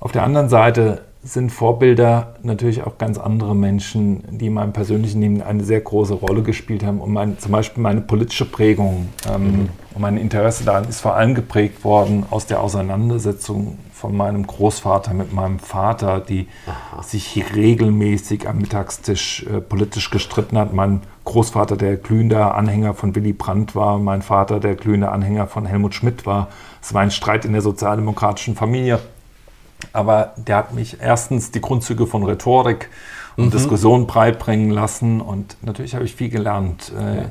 [0.00, 5.22] Auf der anderen Seite sind Vorbilder natürlich auch ganz andere Menschen, die in meinem persönlichen
[5.22, 7.00] Leben eine sehr große Rolle gespielt haben.
[7.00, 9.68] Und mein, zum Beispiel meine politische Prägung ähm, mhm.
[9.94, 15.14] Und mein Interesse daran ist vor allem geprägt worden aus der Auseinandersetzung von meinem Großvater
[15.14, 17.02] mit meinem Vater, die Aha.
[17.02, 20.72] sich regelmäßig am Mittagstisch äh, politisch gestritten hat.
[20.72, 25.64] Mein Großvater, der glühender Anhänger von Willy Brandt war, mein Vater, der glühende Anhänger von
[25.64, 26.48] Helmut Schmidt war.
[26.82, 28.98] Es war ein Streit in der sozialdemokratischen Familie.
[29.92, 32.90] Aber der hat mich erstens die Grundzüge von Rhetorik
[33.36, 33.50] und mhm.
[33.52, 36.92] Diskussion beibringen lassen und natürlich habe ich viel gelernt.
[36.98, 37.22] Äh, ja.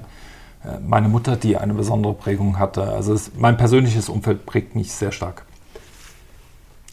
[0.63, 2.83] Äh, meine Mutter, die eine besondere Prägung hatte.
[2.83, 5.45] Also es, mein persönliches Umfeld prägt mich sehr stark.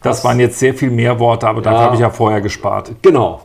[0.02, 2.40] Das Was, waren jetzt sehr viel mehr Worte, aber ja, dafür habe ich ja vorher
[2.40, 2.94] gespart.
[3.02, 3.42] Genau.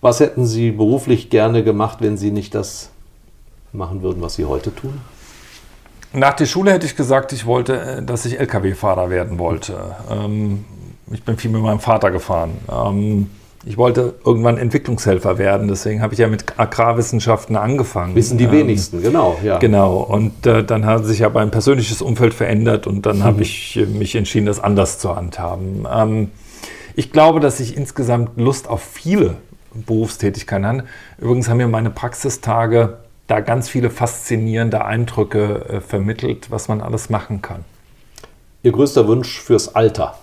[0.00, 2.90] Was hätten Sie beruflich gerne gemacht, wenn Sie nicht das
[3.72, 5.00] machen würden, was Sie heute tun?
[6.14, 9.96] Nach der Schule hätte ich gesagt, ich wollte, äh, dass ich Lkw-Fahrer werden wollte.
[10.10, 10.64] Ähm,
[11.10, 12.52] ich bin viel mit meinem Vater gefahren.
[13.64, 18.16] Ich wollte irgendwann Entwicklungshelfer werden, deswegen habe ich ja mit Agrarwissenschaften angefangen.
[18.16, 19.38] Wissen die ähm, wenigsten, genau.
[19.44, 19.58] Ja.
[19.58, 23.24] Genau, und äh, dann hat sich aber ein persönliches Umfeld verändert und dann mhm.
[23.24, 25.86] habe ich mich entschieden, das anders zu handhaben.
[25.92, 26.30] Ähm,
[26.96, 29.36] ich glaube, dass ich insgesamt Lust auf viele
[29.74, 30.84] Berufstätigkeiten habe.
[31.18, 32.98] Übrigens haben mir meine Praxistage
[33.28, 37.64] da ganz viele faszinierende Eindrücke äh, vermittelt, was man alles machen kann.
[38.62, 40.18] Ihr größter Wunsch fürs Alter?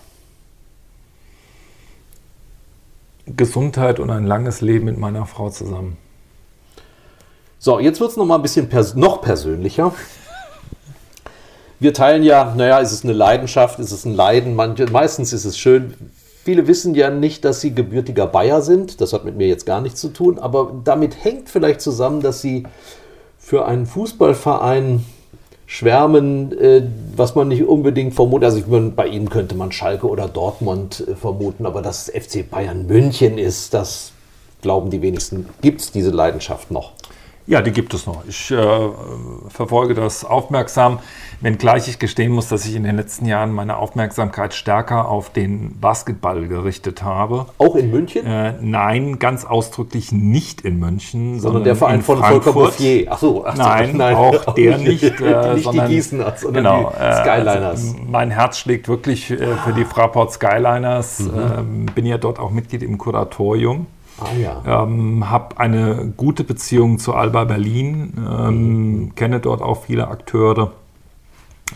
[3.36, 5.98] Gesundheit und ein langes Leben mit meiner Frau zusammen.
[7.58, 9.94] So, jetzt wird es noch mal ein bisschen pers noch persönlicher.
[11.82, 14.56] Wir teilen ja, naja, ist es eine Leidenschaft, ist es ein Leiden?
[14.56, 15.94] Manche, meistens ist es schön.
[16.44, 19.02] Viele wissen ja nicht, dass sie gebürtiger Bayer sind.
[19.02, 20.40] Das hat mit mir jetzt gar nichts zu tun.
[20.40, 22.64] Aber damit hängt vielleicht zusammen, dass sie
[23.38, 25.06] für einen Fußballverein
[25.70, 26.82] schwärmen, äh,
[27.16, 28.46] was man nicht unbedingt vermutet.
[28.46, 32.26] Also ich meine, bei Ihnen könnte man Schalke oder Dortmund äh, vermuten, aber dass es
[32.26, 34.12] FC Bayern München ist, das
[34.64, 35.48] glauben die wenigsten.
[35.62, 36.94] Gibt es diese Leidenschaft noch?
[37.50, 38.24] Ja, die gibt es noch.
[38.28, 38.58] Ich äh,
[39.48, 41.00] verfolge das aufmerksam,
[41.42, 45.80] wenngleich ich gestehen muss, dass ich in den letzten Jahren meine Aufmerksamkeit stärker auf den
[45.80, 47.48] Basketball gerichtet habe.
[47.58, 48.24] Auch in München?
[48.28, 53.08] Äh, nein, ganz ausdrücklich nicht in München, sondern, sondern der Verein von Volker Bouffier.
[53.10, 55.20] Ach so, ach so, nein, nein, auch der nicht.
[55.20, 57.64] Äh, nicht sondern, die Gießener, sondern genau, die äh, Skyliners.
[57.66, 61.22] Also mein Herz schlägt wirklich äh, für die Fraport Skyliners.
[61.22, 61.32] Mhm.
[61.58, 63.88] Ähm, bin ja dort auch Mitglied im Kuratorium.
[64.22, 64.84] Ah, ja.
[64.84, 69.16] ähm, habe eine gute Beziehung zu Alba Berlin, ähm, mhm.
[69.16, 70.72] kenne dort auch viele Akteure.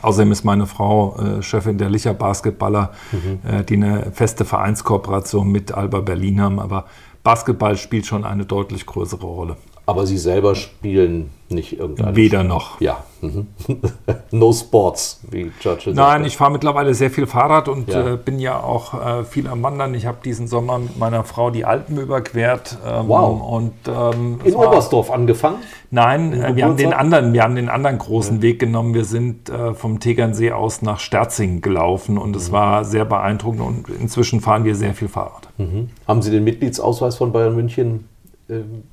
[0.02, 3.40] Außerdem ist meine Frau äh, Chefin der Licher Basketballer, mhm.
[3.50, 6.60] äh, die eine feste Vereinskooperation mit Alba Berlin haben.
[6.60, 6.86] Aber
[7.24, 9.58] Basketball spielt schon eine deutlich größere Rolle.
[9.86, 12.16] Aber Sie selber spielen nicht irgendeine.
[12.16, 12.48] Weder Sport.
[12.48, 12.82] noch.
[12.82, 13.04] Ja.
[13.22, 13.48] Mhm.
[14.32, 16.10] no Sports, wie Churchill sagt.
[16.10, 18.14] Nein, ich fahre mittlerweile sehr viel Fahrrad und ja.
[18.14, 19.94] Äh, bin ja auch äh, viel am Wandern.
[19.94, 22.78] Ich habe diesen Sommer mit meiner Frau die Alpen überquert.
[22.86, 23.42] Ähm, wow.
[23.52, 25.58] Und, ähm, In Oberstdorf angefangen?
[25.92, 28.42] Nein, äh, wir, haben den anderen, wir haben den anderen großen ja.
[28.42, 28.94] Weg genommen.
[28.94, 32.38] Wir sind äh, vom Tegernsee aus nach Sterzing gelaufen und mhm.
[32.38, 35.50] es war sehr beeindruckend und inzwischen fahren wir sehr viel Fahrrad.
[35.58, 35.90] Mhm.
[36.08, 38.10] Haben Sie den Mitgliedsausweis von Bayern München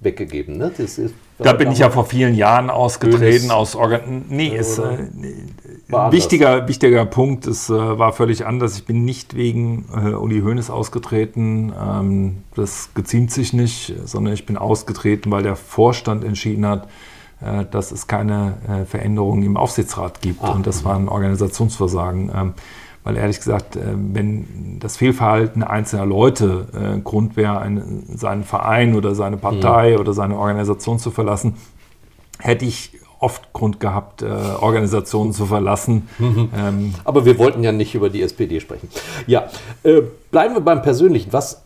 [0.01, 0.59] weggegeben.
[0.59, 0.73] Ne?
[0.79, 1.01] Ist,
[1.39, 4.25] da bin ich ja vor vielen Jahren ausgetreten aus Organ.
[4.29, 7.47] Nee, ist äh, ein wichtiger, wichtiger Punkt.
[7.47, 8.77] Es äh, war völlig anders.
[8.77, 11.73] Ich bin nicht wegen äh, Uli Hoeneß ausgetreten.
[11.79, 16.89] Ähm, das geziemt sich nicht, sondern ich bin ausgetreten, weil der Vorstand entschieden hat,
[17.41, 20.43] äh, dass es keine äh, Veränderungen im Aufsichtsrat gibt.
[20.43, 22.31] Ah, und das war ein Organisationsversagen.
[22.35, 22.55] Ähm,
[23.05, 28.95] weil ehrlich gesagt, äh, wenn das Fehlverhalten einzelner Leute äh, Grund wäre, einen, seinen Verein
[28.95, 30.01] oder seine Partei mhm.
[30.01, 31.55] oder seine Organisation zu verlassen,
[32.39, 36.09] hätte ich oft Grund gehabt, äh, Organisationen zu verlassen.
[36.19, 36.51] Mhm.
[36.57, 38.89] Ähm, Aber wir wollten ja nicht über die SPD sprechen.
[39.27, 39.51] Ja,
[39.83, 41.33] äh, bleiben wir beim Persönlichen.
[41.33, 41.63] Was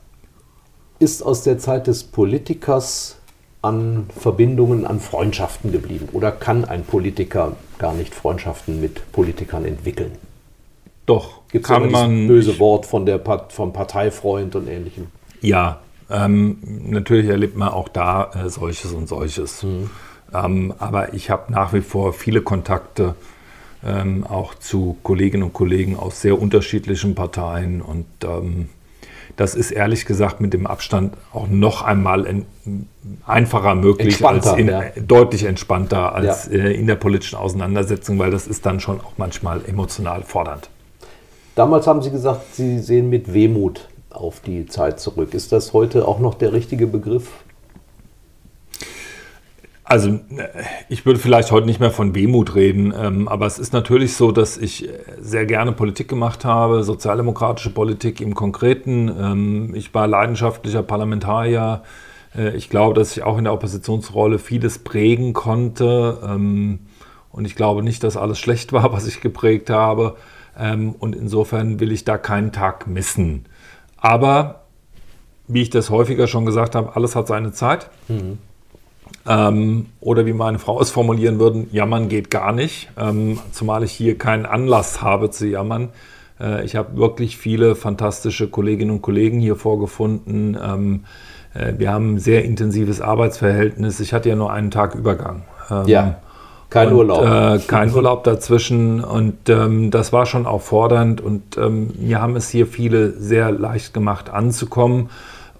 [0.98, 3.16] ist aus der Zeit des Politikers
[3.62, 6.08] an Verbindungen, an Freundschaften geblieben?
[6.12, 10.12] Oder kann ein Politiker gar nicht Freundschaften mit Politikern entwickeln?
[11.06, 12.26] Doch, Gibt's kann man.
[12.26, 15.08] böse Wort von der vom Parteifreund und ähnlichem.
[15.40, 15.80] Ja,
[16.10, 19.62] ähm, natürlich erlebt man auch da äh, solches und solches.
[19.62, 19.90] Mhm.
[20.32, 23.14] Ähm, aber ich habe nach wie vor viele Kontakte
[23.84, 28.68] ähm, auch zu Kolleginnen und Kollegen aus sehr unterschiedlichen Parteien und ähm,
[29.36, 32.46] das ist ehrlich gesagt mit dem Abstand auch noch einmal en,
[33.26, 34.82] einfacher möglich, als in, ja.
[34.96, 36.58] deutlich entspannter als ja.
[36.58, 40.70] äh, in der politischen Auseinandersetzung, weil das ist dann schon auch manchmal emotional fordernd.
[41.54, 45.34] Damals haben Sie gesagt, Sie sehen mit Wehmut auf die Zeit zurück.
[45.34, 47.30] Ist das heute auch noch der richtige Begriff?
[49.84, 50.18] Also
[50.88, 54.32] ich würde vielleicht heute nicht mehr von Wehmut reden, ähm, aber es ist natürlich so,
[54.32, 54.88] dass ich
[55.20, 59.08] sehr gerne Politik gemacht habe, sozialdemokratische Politik im Konkreten.
[59.08, 61.82] Ähm, ich war leidenschaftlicher Parlamentarier.
[62.34, 66.18] Äh, ich glaube, dass ich auch in der Oppositionsrolle vieles prägen konnte.
[66.26, 66.80] Ähm,
[67.30, 70.16] und ich glaube nicht, dass alles schlecht war, was ich geprägt habe.
[70.58, 73.46] Ähm, und insofern will ich da keinen Tag missen.
[73.96, 74.62] Aber,
[75.48, 77.90] wie ich das häufiger schon gesagt habe, alles hat seine Zeit.
[78.08, 78.38] Mhm.
[79.26, 83.92] Ähm, oder wie meine Frau es formulieren würden, jammern geht gar nicht, ähm, zumal ich
[83.92, 85.90] hier keinen Anlass habe zu jammern.
[86.38, 90.58] Äh, ich habe wirklich viele fantastische Kolleginnen und Kollegen hier vorgefunden.
[90.62, 91.04] Ähm,
[91.54, 94.00] äh, wir haben ein sehr intensives Arbeitsverhältnis.
[94.00, 95.42] Ich hatte ja nur einen Tag Übergang.
[95.70, 96.16] Ähm, ja.
[96.70, 97.24] Kein und, Urlaub.
[97.24, 99.02] Äh, kein Urlaub dazwischen.
[99.02, 101.20] Und ähm, das war schon auch fordernd.
[101.20, 105.10] Und ähm, mir haben es hier viele sehr leicht gemacht anzukommen.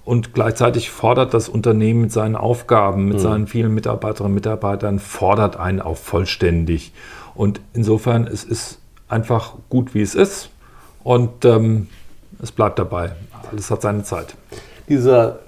[0.05, 3.23] Und gleichzeitig fordert das Unternehmen mit seinen Aufgaben, mit mhm.
[3.23, 6.93] seinen vielen Mitarbeiterinnen und Mitarbeitern, fordert einen auch vollständig.
[7.35, 8.79] Und insofern, es ist
[9.09, 10.51] einfach gut, wie es ist.
[11.03, 11.89] Und ähm,
[12.43, 13.13] es bleibt dabei.
[13.51, 14.35] Alles hat seine Zeit.
[14.89, 15.39] Dieser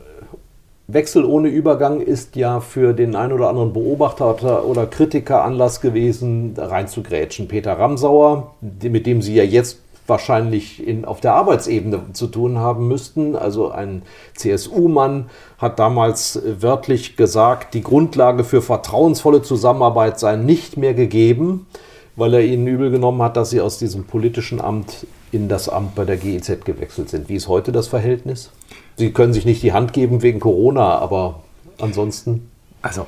[0.88, 6.54] Wechsel ohne Übergang ist ja für den einen oder anderen Beobachter oder Kritiker Anlass gewesen,
[6.56, 7.48] reinzugrätschen.
[7.48, 12.86] Peter Ramsauer, mit dem Sie ja jetzt wahrscheinlich in, auf der Arbeitsebene zu tun haben
[12.86, 13.34] müssten.
[13.34, 14.02] Also ein
[14.36, 15.26] CSU-Mann
[15.58, 21.66] hat damals wörtlich gesagt, die Grundlage für vertrauensvolle Zusammenarbeit sei nicht mehr gegeben,
[22.14, 25.96] weil er ihnen übel genommen hat, dass sie aus diesem politischen Amt in das Amt
[25.96, 27.28] bei der GEZ gewechselt sind.
[27.28, 28.52] Wie ist heute das Verhältnis?
[28.96, 31.42] Sie können sich nicht die Hand geben wegen Corona, aber
[31.78, 32.50] ansonsten.
[32.82, 33.06] Also,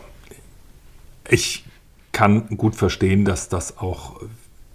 [1.29, 1.65] ich
[2.13, 4.21] kann gut verstehen, dass das auch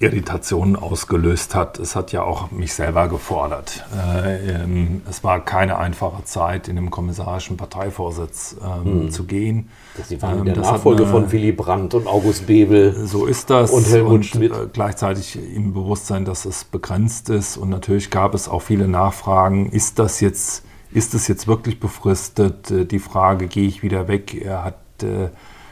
[0.04, 1.80] Irritationen ausgelöst hat.
[1.80, 3.86] Es hat ja auch mich selber gefordert.
[3.96, 9.12] Äh, ähm, es war keine einfache Zeit, in dem kommissarischen Parteivorsitz ähm, mhm.
[9.12, 9.70] zu gehen.
[10.06, 13.08] Sie waren ähm, der Nachfolge eine, von Willy Brandt und August Bebel.
[13.08, 13.72] So ist das.
[13.72, 14.52] Und Helmut und, Schmidt.
[14.52, 17.56] Äh, gleichzeitig im Bewusstsein, dass es begrenzt ist.
[17.56, 19.70] Und natürlich gab es auch viele Nachfragen.
[19.70, 20.64] Ist das jetzt,
[20.94, 22.72] ist es jetzt wirklich befristet?
[22.72, 24.34] Äh, die Frage, gehe ich wieder weg?
[24.34, 25.30] Er hat äh,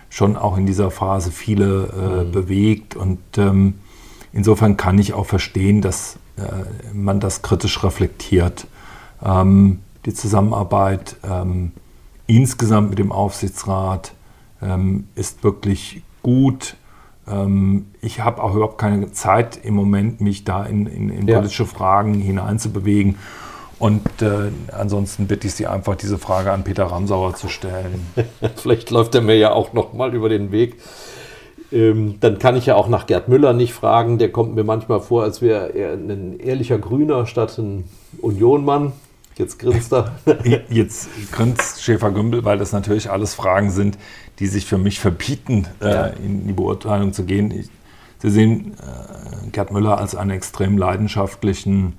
[0.09, 2.31] schon auch in dieser Phase viele äh, mhm.
[2.31, 3.75] bewegt und ähm,
[4.33, 6.17] insofern kann ich auch verstehen, dass
[6.91, 8.65] man das kritisch reflektiert.
[9.23, 11.71] Ähm, die Zusammenarbeit ähm,
[12.25, 14.13] insgesamt mit dem Aufsichtsrat
[14.59, 16.77] ähm, ist wirklich gut.
[18.01, 21.37] Ich habe auch überhaupt keine Zeit im Moment, mich da in, in, in ja.
[21.37, 23.15] politische Fragen hineinzubewegen.
[23.81, 28.05] Und äh, ansonsten bitte ich Sie einfach, diese Frage an Peter Ramsauer zu stellen.
[28.55, 30.75] Vielleicht läuft er mir ja auch noch mal über den Weg.
[31.71, 34.19] Ähm, dann kann ich ja auch nach Gerd Müller nicht fragen.
[34.19, 37.85] Der kommt mir manchmal vor, als wäre er ein ehrlicher Grüner statt ein
[38.21, 38.93] Unionmann.
[39.35, 40.11] Jetzt grinst er.
[40.69, 43.97] Jetzt grinst Schäfer-Gümbel, weil das natürlich alles Fragen sind,
[44.37, 46.05] die sich für mich verbieten, äh, ja.
[46.05, 47.49] äh, in die Beurteilung zu gehen.
[47.49, 47.69] Ich,
[48.19, 51.97] Sie sehen äh, Gerd Müller als einen extrem leidenschaftlichen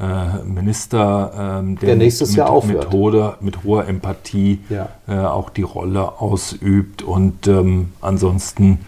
[0.00, 2.84] äh, Minister, ähm, der, der nächstes mit, Jahr aufhört.
[2.84, 4.88] Mit, hoher, mit hoher Empathie ja.
[5.08, 8.78] äh, auch die Rolle ausübt und ähm, ansonsten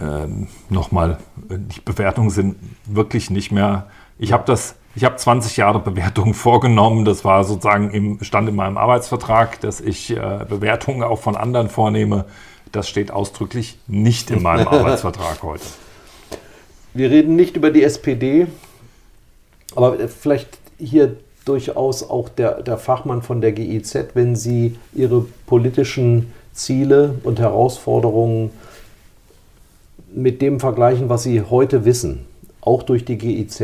[0.00, 3.86] ähm, nochmal, die Bewertungen sind wirklich nicht mehr.
[4.18, 7.04] Ich habe das, ich habe 20 Jahre Bewertungen vorgenommen.
[7.04, 11.68] Das war sozusagen im stand in meinem Arbeitsvertrag, dass ich äh, Bewertungen auch von anderen
[11.68, 12.24] vornehme.
[12.72, 15.64] Das steht ausdrücklich nicht in meinem Arbeitsvertrag heute.
[16.92, 18.46] Wir reden nicht über die SPD,
[19.76, 26.32] aber vielleicht hier durchaus auch der, der Fachmann von der GIZ, wenn Sie Ihre politischen
[26.52, 28.50] Ziele und Herausforderungen
[30.14, 32.24] mit dem vergleichen, was Sie heute wissen,
[32.60, 33.62] auch durch die GIZ,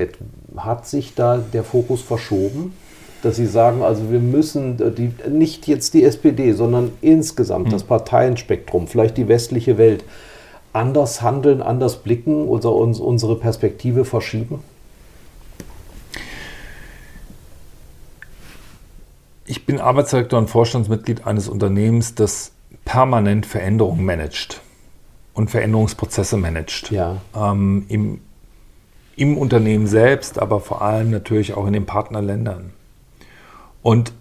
[0.57, 2.75] hat sich da der Fokus verschoben?
[3.23, 7.73] Dass Sie sagen, also wir müssen äh, die, nicht jetzt die SPD, sondern insgesamt hm.
[7.73, 10.05] das Parteienspektrum, vielleicht die westliche Welt,
[10.73, 14.61] anders handeln, anders blicken, unser, unsere Perspektive verschieben?
[19.51, 22.53] Ich bin Arbeitsdirektor und Vorstandsmitglied eines Unternehmens, das
[22.85, 24.61] permanent Veränderungen managt
[25.35, 26.93] und Veränderungsprozesse managt.
[26.93, 27.17] Ja.
[27.35, 28.21] Ähm, im,
[29.17, 32.71] Im Unternehmen selbst, aber vor allem natürlich auch in den Partnerländern.
[33.83, 34.13] Und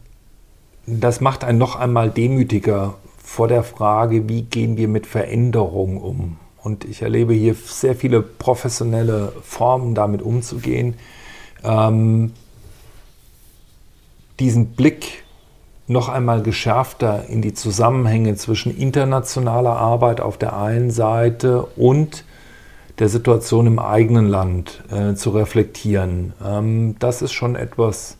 [0.87, 6.37] das macht einen noch einmal demütiger vor der Frage, wie gehen wir mit Veränderungen um.
[6.63, 10.95] Und ich erlebe hier sehr viele professionelle Formen, damit umzugehen.
[11.63, 12.31] Ähm,
[14.39, 15.23] diesen Blick
[15.87, 22.25] noch einmal geschärfter in die Zusammenhänge zwischen internationaler Arbeit auf der einen Seite und
[22.99, 26.33] der Situation im eigenen Land äh, zu reflektieren.
[26.45, 28.17] Ähm, das ist schon etwas,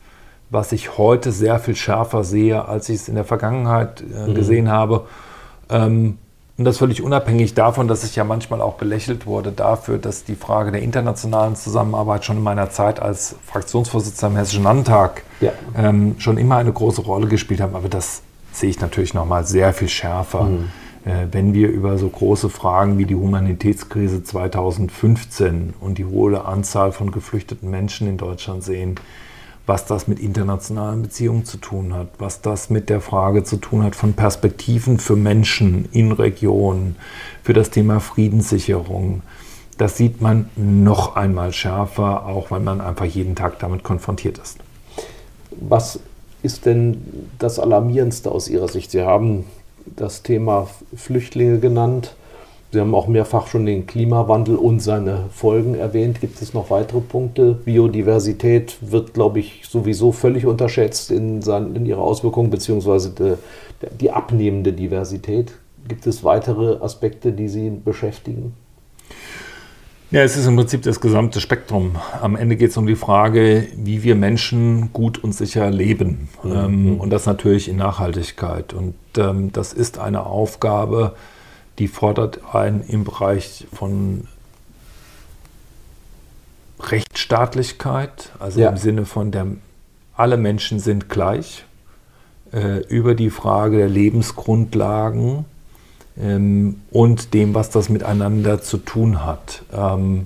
[0.49, 4.35] was ich heute sehr viel schärfer sehe, als ich es in der Vergangenheit äh, mhm.
[4.35, 5.05] gesehen habe.
[5.69, 6.17] Ähm,
[6.59, 10.35] und das völlig unabhängig davon, dass ich ja manchmal auch belächelt wurde dafür, dass die
[10.35, 15.53] Frage der internationalen Zusammenarbeit schon in meiner Zeit als Fraktionsvorsitzender im Hessischen Landtag ja.
[15.77, 17.73] ähm, schon immer eine große Rolle gespielt hat.
[17.73, 20.43] Aber das sehe ich natürlich nochmal sehr viel schärfer.
[20.43, 20.69] Mhm.
[21.05, 26.91] Äh, wenn wir über so große Fragen wie die Humanitätskrise 2015 und die hohe Anzahl
[26.91, 28.95] von geflüchteten Menschen in Deutschland sehen,
[29.69, 33.83] was das mit internationalen Beziehungen zu tun hat, was das mit der Frage zu tun
[33.83, 36.95] hat von Perspektiven für Menschen in Regionen,
[37.43, 39.21] für das Thema Friedenssicherung.
[39.77, 44.57] Das sieht man noch einmal schärfer, auch wenn man einfach jeden Tag damit konfrontiert ist.
[45.51, 45.99] Was
[46.41, 48.89] ist denn das Alarmierendste aus Ihrer Sicht?
[48.89, 49.45] Sie haben
[49.85, 52.15] das Thema Flüchtlinge genannt.
[52.71, 56.21] Sie haben auch mehrfach schon den Klimawandel und seine Folgen erwähnt.
[56.21, 57.53] Gibt es noch weitere Punkte?
[57.53, 64.11] Biodiversität wird, glaube ich, sowieso völlig unterschätzt in, seinen, in ihrer Auswirkung, beziehungsweise die, die
[64.11, 65.53] abnehmende Diversität.
[65.87, 68.53] Gibt es weitere Aspekte, die Sie beschäftigen?
[70.11, 71.95] Ja, es ist im Prinzip das gesamte Spektrum.
[72.21, 76.29] Am Ende geht es um die Frage, wie wir Menschen gut und sicher leben.
[76.43, 76.51] Mhm.
[76.51, 78.73] Ähm, und das natürlich in Nachhaltigkeit.
[78.73, 81.13] Und ähm, das ist eine Aufgabe,
[81.79, 84.27] die fordert einen im Bereich von
[86.79, 88.69] Rechtsstaatlichkeit, also ja.
[88.69, 89.47] im Sinne von der,
[90.15, 91.65] alle Menschen sind gleich,
[92.53, 95.45] äh, über die Frage der Lebensgrundlagen
[96.17, 99.63] ähm, und dem, was das miteinander zu tun hat.
[99.73, 100.25] Ähm,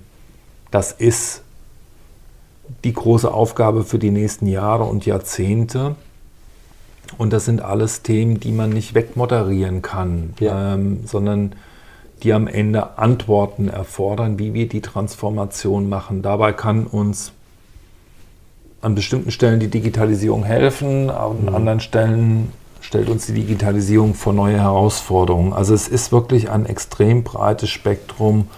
[0.72, 1.44] das ist
[2.84, 5.96] die große Aufgabe für die nächsten Jahre und Jahrzehnte.
[7.18, 10.76] Und das sind alles Themen, die man nicht wegmoderieren kann, ja.
[10.76, 11.54] ähm, sondern
[12.24, 16.22] die am Ende Antworten erfordern, wie wir die Transformation machen.
[16.22, 17.34] Dabei kann uns
[18.82, 21.56] an bestimmten Stellen die Digitalisierung helfen, an mhm.
[21.56, 22.52] anderen Stellen
[22.82, 25.54] stellt uns die Digitalisierung vor neue Herausforderungen.
[25.54, 28.50] Also es ist wirklich ein extrem breites Spektrum,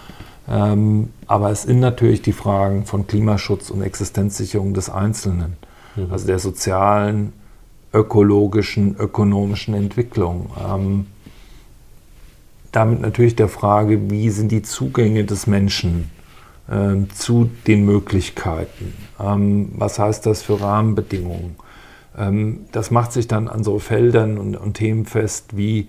[0.48, 5.56] ähm, aber es sind natürlich die Fragen von Klimaschutz und Existenzsicherung des Einzelnen,
[5.94, 6.10] mhm.
[6.10, 7.32] also der sozialen,
[7.96, 10.50] ökologischen, ökonomischen Entwicklung.
[10.62, 11.06] Ähm,
[12.72, 16.10] damit natürlich der Frage, wie sind die Zugänge des Menschen
[16.68, 18.92] äh, zu den Möglichkeiten?
[19.18, 21.56] Ähm, was heißt das für Rahmenbedingungen?
[22.18, 25.88] Ähm, das macht sich dann an so Feldern und, und Themen fest wie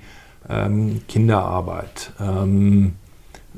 [0.49, 2.93] ähm, Kinderarbeit, ähm,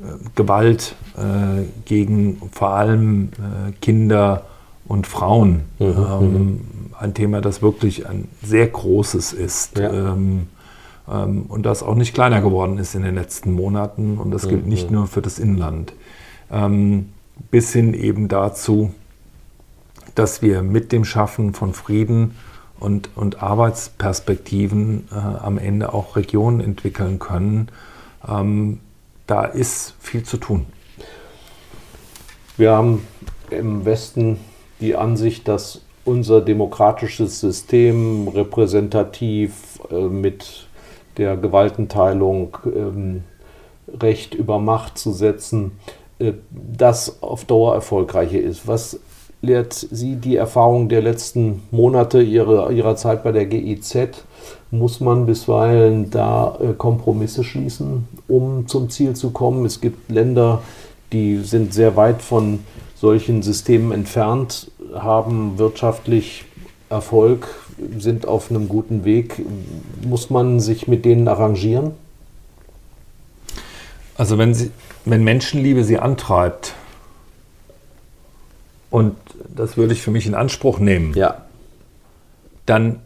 [0.00, 4.44] äh, Gewalt äh, gegen vor allem äh, Kinder
[4.90, 5.62] und Frauen.
[5.78, 6.60] Mhm, ähm, mhm.
[6.98, 9.78] ein Thema, das wirklich ein sehr großes ist.
[9.78, 9.92] Ja.
[9.92, 10.48] Ähm,
[11.08, 14.18] ähm, und das auch nicht kleiner geworden ist in den letzten Monaten.
[14.18, 14.96] Und das gilt nicht mhm.
[14.96, 15.92] nur für das Inland.
[16.50, 17.10] Ähm,
[17.52, 18.92] bis hin eben dazu,
[20.16, 22.34] dass wir mit dem Schaffen von Frieden
[22.80, 27.68] und, und Arbeitsperspektiven äh, am Ende auch Regionen entwickeln können.
[28.28, 28.80] Ähm,
[29.28, 30.66] da ist viel zu tun.
[32.56, 33.06] Wir haben
[33.50, 34.38] im Westen
[34.80, 40.66] die Ansicht, dass unser demokratisches System repräsentativ äh, mit
[41.16, 43.22] der Gewaltenteilung ähm,
[44.00, 45.72] Recht über Macht zu setzen,
[46.18, 48.66] äh, das auf Dauer erfolgreicher ist.
[48.66, 48.98] Was
[49.42, 53.96] lehrt Sie die Erfahrung der letzten Monate ihrer, ihrer Zeit bei der GIZ?
[54.70, 59.64] Muss man bisweilen da äh, Kompromisse schließen, um zum Ziel zu kommen?
[59.64, 60.62] Es gibt Länder,
[61.12, 62.60] die sind sehr weit von
[62.94, 66.44] solchen Systemen entfernt, haben wirtschaftlich
[66.88, 67.48] Erfolg,
[67.98, 69.42] sind auf einem guten Weg.
[70.04, 71.92] Muss man sich mit denen arrangieren?
[74.16, 74.70] Also wenn, sie,
[75.04, 76.74] wenn Menschenliebe sie antreibt,
[78.90, 79.16] und
[79.54, 81.44] das würde ich für mich in Anspruch nehmen, ja.
[82.66, 83.00] dann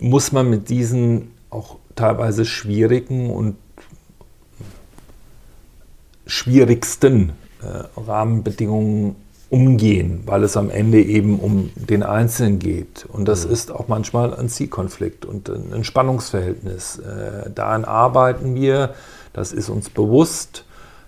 [0.00, 3.56] muss man mit diesen auch teilweise schwierigen und
[6.26, 9.16] schwierigsten äh, Rahmenbedingungen
[9.54, 13.06] umgehen, weil es am Ende eben um den Einzelnen geht.
[13.06, 13.52] Und das mhm.
[13.52, 16.98] ist auch manchmal ein Zielkonflikt und ein Spannungsverhältnis.
[16.98, 18.94] Äh, daran arbeiten wir,
[19.32, 20.64] das ist uns bewusst.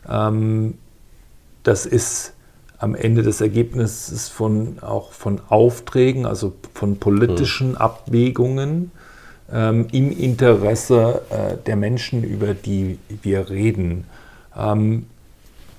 [0.09, 0.75] Ähm,
[1.65, 2.35] das ist
[2.79, 7.77] am Ende des Ergebnisses von, auch von Aufträgen, also von politischen mhm.
[7.79, 8.93] Abwägungen
[9.53, 14.05] ähm, im Interesse äh, der Menschen, über die wir reden.
[14.57, 15.07] Ähm,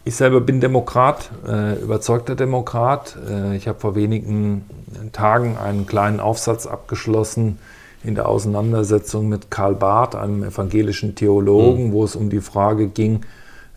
[0.07, 3.17] ich selber bin Demokrat, äh, überzeugter Demokrat.
[3.29, 4.63] Äh, ich habe vor wenigen
[5.11, 7.59] Tagen einen kleinen Aufsatz abgeschlossen
[8.05, 11.91] in der Auseinandersetzung mit Karl Barth, einem evangelischen Theologen, mhm.
[11.91, 13.25] wo es um die Frage ging,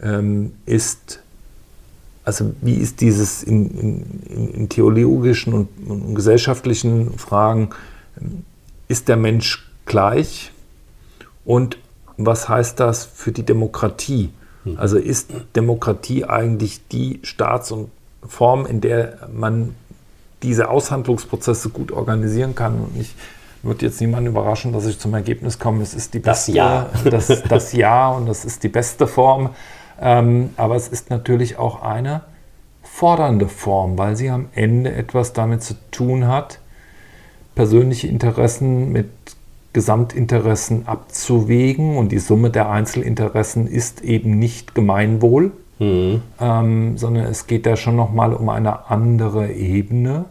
[0.00, 1.20] ähm, ist,
[2.24, 3.70] also wie ist dieses in,
[4.28, 7.70] in, in theologischen und, und, gesellschaftlichen Fragen,
[8.86, 10.52] ist der Mensch gleich
[11.44, 11.76] und
[12.16, 14.30] was heißt das für die Demokratie?
[14.64, 14.76] Hm.
[14.78, 17.90] Also ist Demokratie eigentlich die Staats- und
[18.26, 19.74] Form, in der man
[20.42, 22.80] diese Aushandlungsprozesse gut organisieren kann?
[22.80, 23.14] Und ich
[23.62, 26.90] würde jetzt niemanden überraschen, dass ich zum Ergebnis komme, es ist die beste, das Ja,
[27.10, 29.50] das, das ja und das ist die beste Form.
[30.00, 32.22] Ähm, aber es ist natürlich auch eine
[32.82, 36.58] fordernde Form, weil sie am Ende etwas damit zu tun hat,
[37.54, 39.10] persönliche Interessen mit
[39.72, 46.22] Gesamtinteressen abzuwägen und die Summe der Einzelinteressen ist eben nicht Gemeinwohl, mhm.
[46.40, 50.24] ähm, sondern es geht da schon nochmal um eine andere Ebene.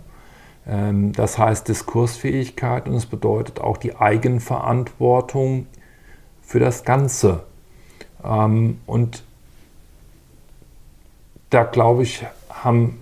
[0.67, 5.67] Ähm, das heißt Diskursfähigkeit und es bedeutet auch die Eigenverantwortung
[6.41, 7.43] für das Ganze.
[8.23, 9.23] Ähm, und
[11.49, 12.99] da glaube ich, haben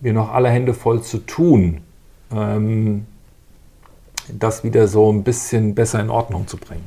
[0.00, 1.82] wir noch alle Hände voll zu tun.
[4.32, 6.86] Das wieder so ein bisschen besser in Ordnung zu bringen.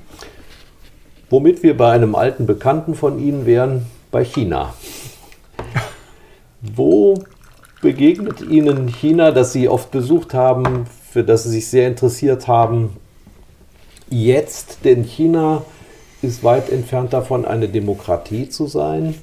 [1.30, 4.74] Womit wir bei einem alten Bekannten von Ihnen wären, bei China.
[6.62, 7.16] Wo
[7.82, 12.98] begegnet Ihnen China, das Sie oft besucht haben, für das Sie sich sehr interessiert haben,
[14.10, 14.80] jetzt?
[14.84, 15.64] Denn China
[16.22, 19.16] ist weit entfernt davon, eine Demokratie zu sein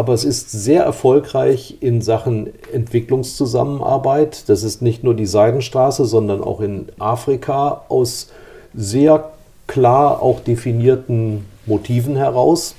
[0.00, 4.48] aber es ist sehr erfolgreich in Sachen Entwicklungszusammenarbeit.
[4.48, 8.30] Das ist nicht nur die Seidenstraße, sondern auch in Afrika aus
[8.72, 9.32] sehr
[9.66, 12.76] klar auch definierten Motiven heraus.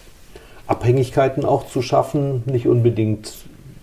[0.65, 3.33] Abhängigkeiten auch zu schaffen, nicht unbedingt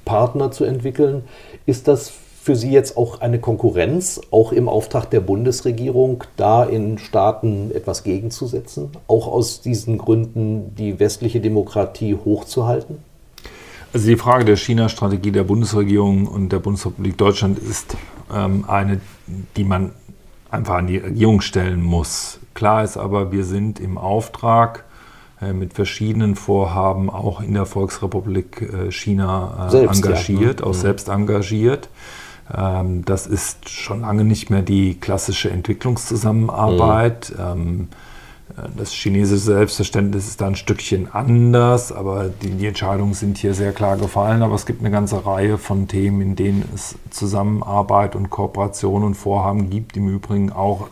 [0.05, 1.22] Partner zu entwickeln.
[1.64, 2.11] Ist das
[2.43, 8.03] für Sie jetzt auch eine Konkurrenz, auch im Auftrag der Bundesregierung, da in Staaten etwas
[8.03, 13.07] gegenzusetzen, auch aus diesen Gründen die westliche Demokratie hochzuhalten?
[13.93, 17.97] Also die Frage der China-Strategie der Bundesregierung und der Bundesrepublik Deutschland ist
[18.34, 19.01] ähm, eine,
[19.57, 19.93] die man
[20.51, 22.39] einfach an die Regierung stellen muss.
[22.55, 24.84] Klar ist aber, wir sind im Auftrag
[25.41, 30.66] äh, mit verschiedenen Vorhaben auch in der Volksrepublik äh, China äh, selbst, engagiert, ja.
[30.66, 30.78] auch mhm.
[30.78, 31.89] selbst engagiert.
[32.55, 37.32] Ähm, das ist schon lange nicht mehr die klassische Entwicklungszusammenarbeit.
[37.36, 37.43] Mhm.
[37.43, 37.89] Ähm,
[38.76, 43.72] das chinesische Selbstverständnis ist da ein Stückchen anders, aber die, die, Entscheidungen sind hier sehr
[43.72, 44.42] klar gefallen.
[44.42, 49.14] Aber es gibt eine ganze Reihe von Themen, in denen es Zusammenarbeit und Kooperation und
[49.14, 49.96] Vorhaben gibt.
[49.96, 50.88] Im Übrigen auch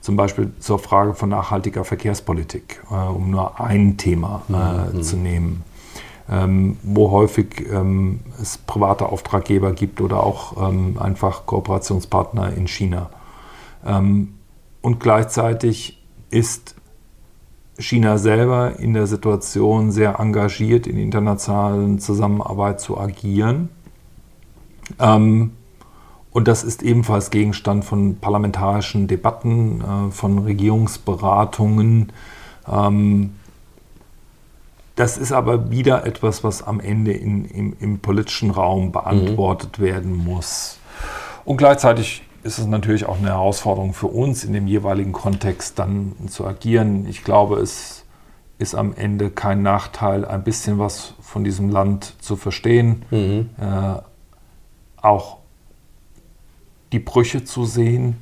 [0.00, 5.02] zum Beispiel zur Frage von nachhaltiger Verkehrspolitik, äh, um nur ein Thema äh, mhm.
[5.02, 5.64] zu nehmen.
[6.30, 13.08] Ähm, wo häufig ähm, es private Auftraggeber gibt oder auch ähm, einfach Kooperationspartner in China.
[13.86, 14.34] Ähm,
[14.82, 16.74] und gleichzeitig ist
[17.78, 23.68] China selber in der Situation sehr engagiert in internationalen Zusammenarbeit zu agieren.
[24.98, 25.52] Ähm,
[26.30, 32.12] und das ist ebenfalls Gegenstand von parlamentarischen Debatten, äh, von Regierungsberatungen.
[32.70, 33.30] Ähm,
[34.96, 39.82] das ist aber wieder etwas, was am Ende in, im, im, politischen Raum beantwortet mhm.
[39.82, 40.78] werden muss.
[41.44, 46.12] Und gleichzeitig ist es natürlich auch eine Herausforderung für uns, in dem jeweiligen Kontext dann
[46.28, 47.06] zu agieren.
[47.08, 48.04] Ich glaube, es
[48.58, 53.50] ist am Ende kein Nachteil, ein bisschen was von diesem Land zu verstehen, mhm.
[53.60, 54.00] äh,
[55.00, 55.38] auch
[56.92, 58.16] die Brüche zu sehen.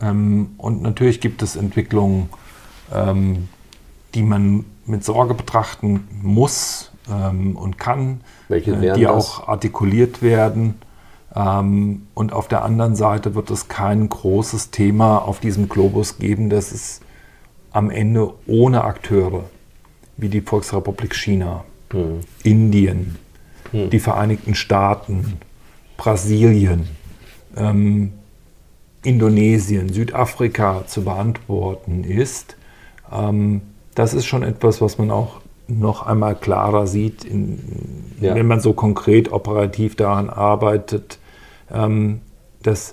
[0.00, 2.28] Ähm, und natürlich gibt es Entwicklungen,
[2.92, 3.48] ähm,
[4.14, 9.10] die man mit Sorge betrachten muss ähm, und kann, äh, die das?
[9.10, 10.74] auch artikuliert werden.
[11.34, 16.50] Ähm, und auf der anderen Seite wird es kein großes Thema auf diesem Globus geben,
[16.50, 17.00] das es
[17.72, 19.44] am Ende ohne Akteure
[20.16, 22.20] wie die Volksrepublik China, hm.
[22.42, 23.16] Indien,
[23.70, 23.90] hm.
[23.90, 25.38] die Vereinigten Staaten,
[25.96, 26.88] Brasilien,
[27.56, 28.12] ähm,
[29.02, 32.56] Indonesien, Südafrika zu beantworten ist.
[33.10, 33.62] Ähm,
[33.94, 37.60] das ist schon etwas, was man auch noch einmal klarer sieht, in,
[38.20, 38.34] ja.
[38.34, 41.19] wenn man so konkret operativ daran arbeitet,
[41.72, 42.20] ähm,
[42.62, 42.92] dass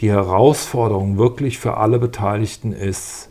[0.00, 3.28] die Herausforderung wirklich für alle Beteiligten ist,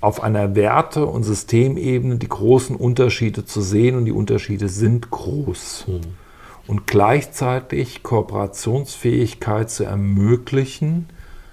[0.00, 5.84] auf einer Werte- und Systemebene die großen Unterschiede zu sehen und die Unterschiede sind groß.
[5.88, 6.00] Mhm.
[6.66, 11.08] Und gleichzeitig Kooperationsfähigkeit zu ermöglichen.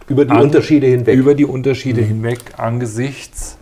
[0.08, 1.18] Über die an, Unterschiede hinweg.
[1.18, 2.08] Über die Unterschiede mhm.
[2.08, 3.58] hinweg angesichts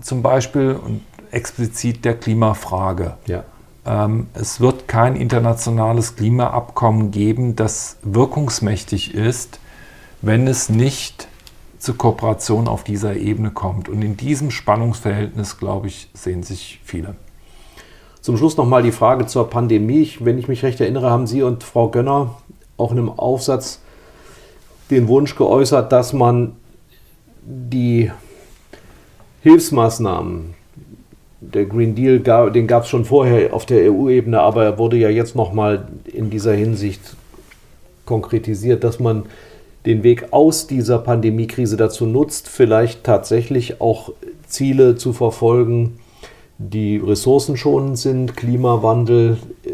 [0.00, 3.16] zum Beispiel und explizit der Klimafrage.
[3.26, 3.44] Ja.
[3.88, 9.60] Ähm, es wird kein internationales Klimaabkommen geben, das wirkungsmächtig ist,
[10.20, 11.26] wenn es nicht
[11.78, 13.88] zu Kooperation auf dieser Ebene kommt.
[13.88, 17.16] Und in diesem Spannungsverhältnis, glaube ich, sehen sich viele.
[18.20, 20.10] Zum Schluss nochmal die Frage zur Pandemie.
[20.20, 22.34] Wenn ich mich recht erinnere, haben Sie und Frau Gönner
[22.76, 23.80] auch in einem Aufsatz
[24.90, 26.56] den Wunsch geäußert, dass man
[27.42, 28.10] die
[29.42, 30.54] Hilfsmaßnahmen,
[31.40, 32.20] der Green Deal,
[32.50, 36.30] den gab es schon vorher auf der EU-Ebene, aber er wurde ja jetzt nochmal in
[36.30, 37.00] dieser Hinsicht
[38.04, 39.24] konkretisiert, dass man
[39.86, 44.12] den Weg aus dieser Pandemiekrise dazu nutzt, vielleicht tatsächlich auch
[44.48, 45.98] Ziele zu verfolgen,
[46.58, 49.70] die ressourcenschonend sind, Klimawandel, äh,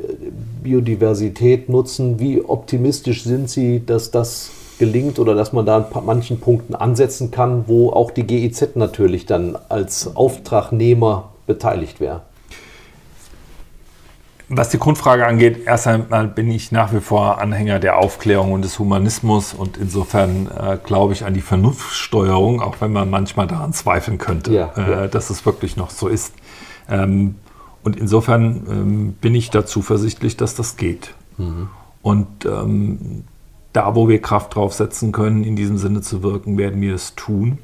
[0.63, 2.21] Biodiversität nutzen.
[2.21, 7.31] Wie optimistisch sind Sie, dass das gelingt oder dass man da an manchen Punkten ansetzen
[7.31, 12.23] kann, wo auch die GIZ natürlich dann als Auftragnehmer beteiligt wäre?
[14.49, 18.63] Was die Grundfrage angeht, erst einmal bin ich nach wie vor Anhänger der Aufklärung und
[18.63, 23.73] des Humanismus und insofern äh, glaube ich an die Vernunftsteuerung, auch wenn man manchmal daran
[23.73, 25.07] zweifeln könnte, ja, äh, ja.
[25.09, 26.35] dass es wirklich noch so ist.
[26.91, 27.37] Ähm,
[27.83, 31.15] und insofern ähm, bin ich da zuversichtlich, dass das geht.
[31.39, 31.69] Mhm.
[32.03, 33.25] Und ähm,
[33.73, 37.59] da, wo wir Kraft draufsetzen können, in diesem Sinne zu wirken, werden wir es tun.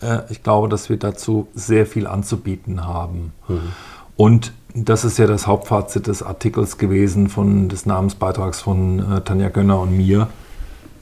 [0.00, 3.32] Äh, ich glaube, dass wir dazu sehr viel anzubieten haben.
[3.48, 3.72] Mhm.
[4.16, 9.48] Und das ist ja das Hauptfazit des Artikels gewesen, von, des Namensbeitrags von äh, Tanja
[9.48, 10.28] Gönner und mir.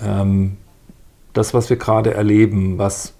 [0.01, 0.57] Ähm,
[1.32, 3.14] das, was wir gerade erleben, was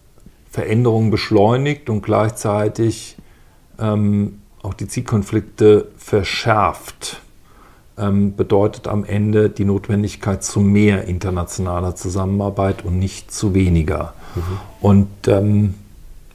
[0.50, 3.16] Veränderungen beschleunigt und gleichzeitig
[3.78, 7.20] ähm, auch die Zielkonflikte verschärft,
[7.98, 14.14] ähm, bedeutet am Ende die Notwendigkeit zu mehr internationaler Zusammenarbeit und nicht zu weniger.
[14.35, 14.61] Mhm.
[14.80, 15.74] Und ähm,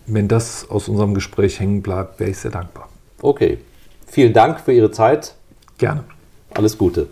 [0.05, 2.89] wenn das aus unserem Gespräch hängen bleibt, wäre ich sehr dankbar.
[3.21, 3.59] Okay.
[4.07, 5.35] Vielen Dank für Ihre Zeit.
[5.77, 6.03] Gerne.
[6.53, 7.09] Alles Gute.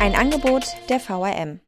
[0.00, 1.60] Ein Angebot der VRM.